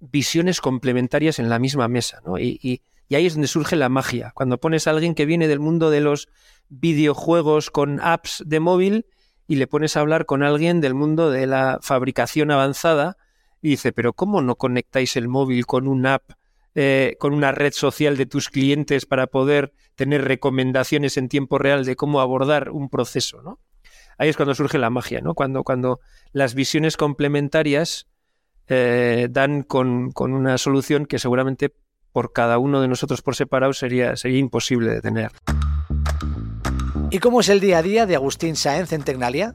visiones 0.00 0.60
complementarias 0.60 1.38
en 1.38 1.48
la 1.48 1.58
misma 1.58 1.88
mesa, 1.88 2.20
Y, 2.38 2.82
ahí 3.10 3.26
es 3.26 3.34
donde 3.34 3.48
surge 3.48 3.74
la 3.76 3.88
magia. 3.88 4.32
Cuando 4.34 4.58
pones 4.58 4.86
a 4.86 4.90
alguien 4.90 5.14
que 5.14 5.26
viene 5.26 5.48
del 5.48 5.60
mundo 5.60 5.90
de 5.90 6.00
los 6.00 6.28
videojuegos 6.68 7.70
con 7.70 8.00
apps 8.00 8.42
de 8.46 8.60
móvil 8.60 9.06
y 9.46 9.56
le 9.56 9.66
pones 9.66 9.96
a 9.96 10.00
hablar 10.00 10.26
con 10.26 10.42
alguien 10.42 10.80
del 10.80 10.94
mundo 10.94 11.30
de 11.30 11.46
la 11.46 11.78
fabricación 11.80 12.50
avanzada 12.50 13.16
y 13.62 13.70
dice, 13.70 13.92
pero 13.92 14.12
¿cómo 14.12 14.42
no 14.42 14.56
conectáis 14.56 15.16
el 15.16 15.26
móvil 15.26 15.64
con 15.64 15.88
una 15.88 16.14
app, 16.14 16.32
eh, 16.74 17.16
con 17.18 17.32
una 17.32 17.50
red 17.50 17.72
social 17.72 18.16
de 18.18 18.26
tus 18.26 18.50
clientes 18.50 19.06
para 19.06 19.26
poder 19.26 19.72
tener 19.94 20.24
recomendaciones 20.24 21.16
en 21.16 21.28
tiempo 21.28 21.58
real 21.58 21.84
de 21.84 21.96
cómo 21.96 22.20
abordar 22.20 22.70
un 22.70 22.90
proceso, 22.90 23.42
¿no? 23.42 23.58
Ahí 24.18 24.28
es 24.28 24.36
cuando 24.36 24.54
surge 24.54 24.78
la 24.78 24.90
magia, 24.90 25.20
¿no? 25.20 25.34
Cuando, 25.34 25.64
cuando 25.64 26.00
las 26.32 26.54
visiones 26.54 26.96
complementarias 26.96 28.06
eh, 28.66 29.28
dan 29.30 29.62
con, 29.62 30.12
una 30.18 30.58
solución 30.58 31.06
que 31.06 31.18
seguramente 31.18 31.72
por 32.12 32.32
cada 32.32 32.58
uno 32.58 32.80
de 32.80 32.88
nosotros 32.88 33.22
por 33.22 33.36
separado 33.36 33.72
sería, 33.72 34.16
sería 34.16 34.38
imposible 34.38 34.90
de 34.90 35.00
tener. 35.00 35.30
¿Y 37.10 37.20
cómo 37.20 37.40
es 37.40 37.48
el 37.48 37.60
día 37.60 37.78
a 37.78 37.82
día 37.82 38.04
de 38.04 38.16
Agustín 38.16 38.56
Sáenz 38.56 38.92
en 38.92 39.02
Tecnalia? 39.02 39.54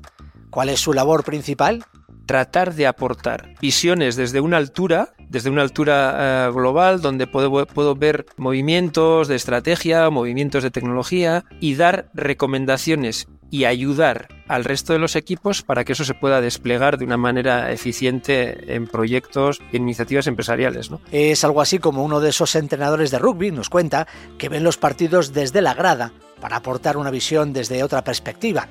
¿Cuál 0.49 0.69
es 0.69 0.79
su 0.79 0.93
labor 0.93 1.23
principal? 1.23 1.85
tratar 2.25 2.73
de 2.73 2.87
aportar 2.87 3.53
visiones 3.61 4.15
desde 4.15 4.39
una 4.39 4.55
altura, 4.55 5.13
desde 5.29 5.49
una 5.49 5.61
altura 5.61 6.47
eh, 6.47 6.51
global, 6.53 7.01
donde 7.01 7.27
puedo, 7.27 7.65
puedo, 7.65 7.95
ver 7.95 8.25
movimientos 8.37 9.27
de 9.27 9.35
estrategia, 9.35 10.09
movimientos 10.09 10.63
de 10.63 10.71
tecnología 10.71 11.43
y 11.59 11.75
dar 11.75 12.09
recomendaciones 12.13 13.27
y 13.53 13.65
ayudar 13.65 14.29
al 14.47 14.63
resto 14.65 14.93
de 14.93 14.99
los 14.99 15.15
equipos 15.15 15.61
para 15.61 15.85
que 15.85 15.93
eso 15.93 16.03
se 16.03 16.15
pueda 16.15 16.41
desplegar 16.41 16.97
de 16.97 17.05
una 17.05 17.17
manera 17.17 17.71
eficiente 17.71 18.73
en 18.73 18.87
proyectos 18.87 19.61
y 19.71 19.77
en 19.77 19.83
iniciativas 19.83 20.25
empresariales. 20.25 20.89
¿no? 20.89 20.99
Es 21.11 21.43
algo 21.43 21.61
así 21.61 21.77
como 21.77 22.03
uno 22.03 22.19
de 22.19 22.31
esos 22.31 22.55
entrenadores 22.55 23.11
de 23.11 23.19
rugby 23.19 23.51
nos 23.51 23.69
cuenta 23.69 24.07
que 24.39 24.49
ven 24.49 24.63
los 24.63 24.77
partidos 24.77 25.33
desde 25.33 25.61
la 25.61 25.75
grada 25.75 26.13
para 26.41 26.55
aportar 26.57 26.97
una 26.97 27.11
visión 27.11 27.53
desde 27.53 27.83
otra 27.83 28.03
perspectiva. 28.03 28.69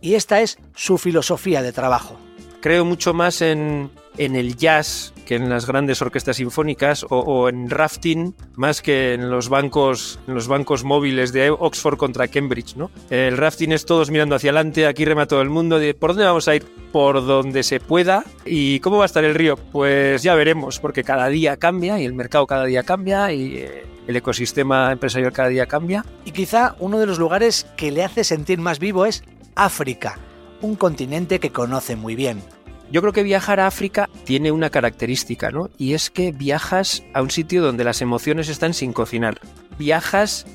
Y 0.00 0.14
esta 0.14 0.40
es 0.40 0.56
su 0.74 0.96
filosofía 0.96 1.60
de 1.60 1.72
trabajo 1.72 2.18
creo 2.64 2.86
mucho 2.86 3.12
más 3.12 3.42
en, 3.42 3.90
el 4.16 4.56
jazz 4.56 5.12
que 5.24 5.36
en 5.36 5.48
las 5.48 5.66
grandes 5.66 6.00
orquestas 6.02 6.36
sinfónicas 6.36 7.06
o, 7.08 7.48
en 7.48 7.70
rafting 7.70 8.34
más 8.56 8.82
que 8.82 9.14
en 9.14 9.30
los 9.30 9.48
bancos 9.48 10.18
los 10.26 10.48
bancos 10.48 10.84
móviles 10.84 11.32
de 11.32 11.50
Oxford 11.50 11.96
contra 11.96 12.28
Cambridge 12.28 12.76
no 12.76 12.90
el 13.10 13.36
rafting 13.36 13.72
es 13.72 13.86
todos 13.86 14.10
mirando 14.10 14.34
hacia 14.36 14.50
adelante 14.50 14.86
aquí 14.86 15.04
rema 15.04 15.26
todo 15.26 15.42
el 15.42 15.50
mundo 15.50 15.78
de 15.78 15.94
por 15.94 16.10
dónde 16.10 16.24
vamos 16.24 16.48
a 16.48 16.56
ir 16.56 16.64
por 16.94 17.26
donde 17.26 17.64
se 17.64 17.80
pueda. 17.80 18.22
Y 18.44 18.78
cómo 18.78 18.98
va 18.98 19.02
a 19.02 19.06
estar 19.06 19.24
el 19.24 19.34
río 19.34 19.56
pues 19.56 20.22
ya 20.22 20.36
veremos 20.36 20.78
porque 20.78 21.02
cada 21.02 21.28
día 21.28 21.56
cambia 21.56 21.98
y 21.98 22.04
el 22.04 22.14
mercado 22.14 22.46
cada 22.46 22.66
día 22.66 22.84
cambia 22.84 23.32
y 23.32 23.56
eh, 23.56 23.84
el 24.06 24.14
ecosistema 24.14 24.92
empresarial 24.92 25.32
cada 25.32 25.48
día 25.48 25.66
cambia. 25.66 26.04
Y 26.24 26.30
quizá 26.30 26.76
uno 26.78 27.00
de 27.00 27.06
los 27.06 27.18
lugares 27.18 27.66
que 27.76 27.90
le 27.90 28.04
hace 28.04 28.22
sentir 28.22 28.60
más 28.60 28.78
vivo 28.78 29.06
es 29.06 29.24
África 29.56 30.20
un 30.60 30.76
continente 30.76 31.40
que 31.40 31.50
conoce 31.50 31.94
muy 31.94 32.14
bien. 32.14 32.42
Yo 32.90 33.00
creo 33.00 33.12
que 33.12 33.22
viajar 33.22 33.60
a 33.60 33.66
África 33.66 34.08
tiene 34.24 34.52
una 34.52 34.70
característica, 34.70 35.50
¿no? 35.50 35.70
Y 35.78 35.94
es 35.94 36.10
que 36.10 36.32
viajas 36.32 37.02
a 37.12 37.22
un 37.22 37.30
sitio 37.30 37.62
donde 37.62 37.84
las 37.84 38.02
emociones 38.02 38.48
están 38.48 38.74
sin 38.74 38.92
cocinar. 38.92 39.40
Viajas 39.78 40.46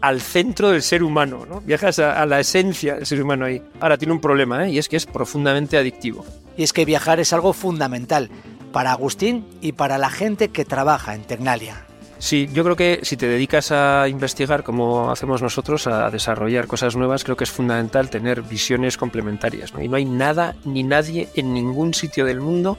al 0.00 0.20
centro 0.20 0.70
del 0.70 0.82
ser 0.82 1.02
humano, 1.02 1.46
¿no? 1.48 1.60
Viajas 1.60 1.98
a, 1.98 2.26
la 2.26 2.40
esencia 2.40 2.96
del 2.96 3.06
ser 3.06 3.22
humano 3.22 3.46
ahí. 3.46 3.62
Ahora 3.80 3.96
tiene 3.96 4.12
un 4.12 4.20
problema, 4.20 4.66
¿eh? 4.66 4.72
Y 4.72 4.78
es 4.78 4.88
que 4.88 4.96
es 4.96 5.06
profundamente 5.06 5.78
adictivo. 5.78 6.24
Y 6.56 6.62
es 6.62 6.72
que 6.72 6.84
viajar 6.84 7.20
es 7.20 7.32
algo 7.32 7.52
fundamental 7.52 8.30
para 8.72 8.92
Agustín 8.92 9.46
y 9.60 9.72
para 9.72 9.96
la 9.96 10.10
gente 10.10 10.48
que 10.48 10.64
trabaja 10.64 11.14
en 11.14 11.22
Tecnalia. 11.22 11.85
Sí, 12.18 12.48
yo 12.52 12.64
creo 12.64 12.76
que 12.76 13.00
si 13.02 13.16
te 13.16 13.28
dedicas 13.28 13.72
a 13.72 14.08
investigar 14.08 14.62
como 14.62 15.10
hacemos 15.10 15.42
nosotros, 15.42 15.86
a 15.86 16.10
desarrollar 16.10 16.66
cosas 16.66 16.96
nuevas, 16.96 17.24
creo 17.24 17.36
que 17.36 17.44
es 17.44 17.50
fundamental 17.50 18.08
tener 18.08 18.42
visiones 18.42 18.96
complementarias. 18.96 19.72
Y 19.80 19.88
no 19.88 19.96
hay 19.96 20.06
nada 20.06 20.56
ni 20.64 20.82
nadie 20.82 21.28
en 21.34 21.52
ningún 21.52 21.92
sitio 21.92 22.24
del 22.24 22.40
mundo 22.40 22.78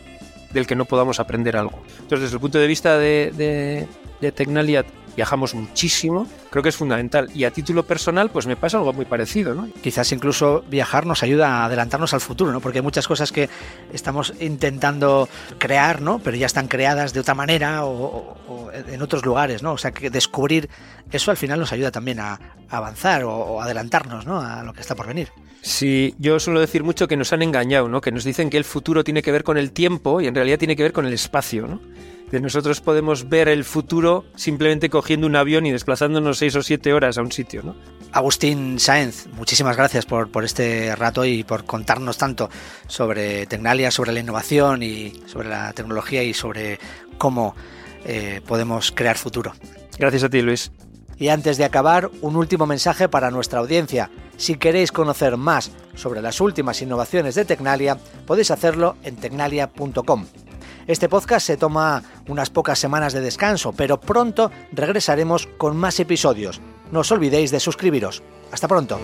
del 0.52 0.66
que 0.66 0.76
no 0.76 0.86
podamos 0.86 1.20
aprender 1.20 1.56
algo. 1.56 1.84
Entonces, 2.00 2.22
desde 2.22 2.36
el 2.36 2.42
punto 2.42 2.58
de 2.58 2.68
vista 2.68 2.98
de, 2.98 3.32
de, 3.36 3.88
de 4.22 4.32
Tecnalia, 4.32 4.86
viajamos 5.18 5.56
muchísimo, 5.56 6.28
creo 6.52 6.62
que 6.62 6.70
es 6.70 6.76
fundamental. 6.78 7.30
Y 7.34 7.44
a 7.44 7.52
título 7.52 7.84
personal, 7.84 8.30
pues 8.30 8.46
me 8.46 8.56
pasa 8.56 8.78
algo 8.78 8.94
muy 8.94 9.06
parecido, 9.06 9.56
¿no? 9.56 9.68
Quizás 9.82 10.12
incluso 10.12 10.64
viajar 10.70 11.08
nos 11.08 11.24
ayuda 11.24 11.50
a 11.50 11.66
adelantarnos 11.66 12.14
al 12.14 12.22
futuro, 12.22 12.52
¿no? 12.52 12.62
Porque 12.62 12.78
hay 12.78 12.84
muchas 12.84 13.08
cosas 13.08 13.32
que 13.32 13.50
estamos 13.92 14.34
intentando 14.40 15.28
crear, 15.58 16.02
¿no? 16.02 16.20
Pero 16.20 16.38
ya 16.38 16.46
están 16.46 16.68
creadas 16.68 17.14
de 17.14 17.20
otra 17.20 17.34
manera 17.34 17.84
o, 17.84 18.38
en 18.72 19.02
otros 19.02 19.26
lugares, 19.26 19.64
¿no? 19.64 19.74
O 19.74 19.78
sea, 19.80 19.92
que 19.92 20.12
descubrir 20.12 20.70
eso 21.12 21.32
al 21.32 21.38
final 21.38 21.60
nos 21.60 21.74
ayuda 21.74 21.90
también 21.90 22.20
a, 22.20 22.40
avanzar 22.70 23.24
o, 23.24 23.34
o 23.34 23.62
adelantarnos, 23.62 24.28
¿no? 24.28 24.40
A 24.40 24.62
lo 24.62 24.74
que 24.74 24.82
está 24.82 24.94
por 24.94 25.08
venir. 25.08 25.30
Sí, 25.62 26.14
yo 26.20 26.40
suelo 26.40 26.60
decir 26.60 26.84
mucho 26.84 27.08
que 27.08 27.18
nos 27.18 27.34
han 27.34 27.42
engañado, 27.42 27.90
¿no? 27.90 28.02
Que 28.02 28.12
nos 28.12 28.24
dicen 28.24 28.52
que 28.52 28.58
el 28.58 28.66
futuro 28.66 29.04
tiene 29.04 29.24
que 29.24 29.32
ver 29.32 29.44
con 29.44 29.58
el 29.58 29.72
tiempo 29.72 30.22
y 30.22 30.28
en 30.28 30.36
realidad 30.36 30.60
tiene 30.60 30.76
que 30.76 30.84
ver 30.84 30.94
con 30.94 31.08
el 31.08 31.14
espacio, 31.14 31.66
¿no? 31.66 31.82
De 32.32 32.42
nosotros 32.42 32.82
podemos 32.82 33.30
ver 33.30 33.48
el 33.48 33.64
futuro 33.64 34.26
simplemente 34.36 34.90
cogiendo 34.90 35.28
un 35.28 35.36
avión 35.36 35.66
y 35.66 35.72
desplazándonos 35.72 36.38
seis 36.38 36.56
o 36.56 36.64
siete 36.64 36.94
horas 36.94 37.18
a 37.18 37.22
un 37.22 37.32
sitio. 37.32 37.64
¿no? 37.64 37.76
Agustín 38.12 38.80
Sáenz, 38.80 39.28
muchísimas 39.34 39.78
gracias 39.78 40.06
por, 40.06 40.30
por 40.30 40.44
este 40.44 40.96
rato 40.96 41.24
y 41.26 41.44
por 41.44 41.66
contarnos 41.66 42.18
tanto 42.18 42.50
sobre 42.88 43.46
Tecnalia, 43.46 43.92
sobre 43.92 44.12
la 44.12 44.20
innovación 44.20 44.84
y 44.84 45.22
sobre 45.26 45.50
la 45.50 45.72
tecnología 45.74 46.24
y 46.24 46.34
sobre 46.34 46.80
cómo 47.18 47.56
eh, 48.06 48.42
podemos 48.46 48.92
crear 48.92 49.18
futuro. 49.18 49.54
Gracias 49.98 50.24
a 50.24 50.30
ti, 50.30 50.42
Luis. 50.42 50.72
Y 51.18 51.30
antes 51.30 51.58
de 51.58 51.66
acabar, 51.66 52.12
un 52.22 52.36
último 52.36 52.68
mensaje 52.68 53.10
para 53.10 53.32
nuestra 53.32 53.60
audiencia. 53.60 54.12
Si 54.38 54.56
queréis 54.56 54.92
conocer 54.92 55.36
más 55.36 55.72
sobre 55.96 56.22
las 56.22 56.40
últimas 56.42 56.82
innovaciones 56.82 57.34
de 57.34 57.46
Tecnalia, 57.46 57.98
podéis 58.28 58.52
hacerlo 58.52 58.98
en 59.04 59.16
tecnalia.com. 59.16 60.26
Este 60.88 61.10
podcast 61.10 61.46
se 61.46 61.58
toma 61.58 62.02
unas 62.30 62.50
pocas 62.50 62.80
semanas 62.80 63.12
de 63.12 63.20
descanso, 63.20 63.74
pero 63.74 64.00
pronto 64.00 64.52
regresaremos 64.72 65.46
con 65.58 65.76
más 65.76 66.00
episodios. 66.00 66.62
No 66.94 67.02
os 67.02 67.12
olvidéis 67.12 67.52
de 67.52 67.60
suscribiros. 67.60 68.24
Hasta 68.54 68.70
pronto. 68.70 68.98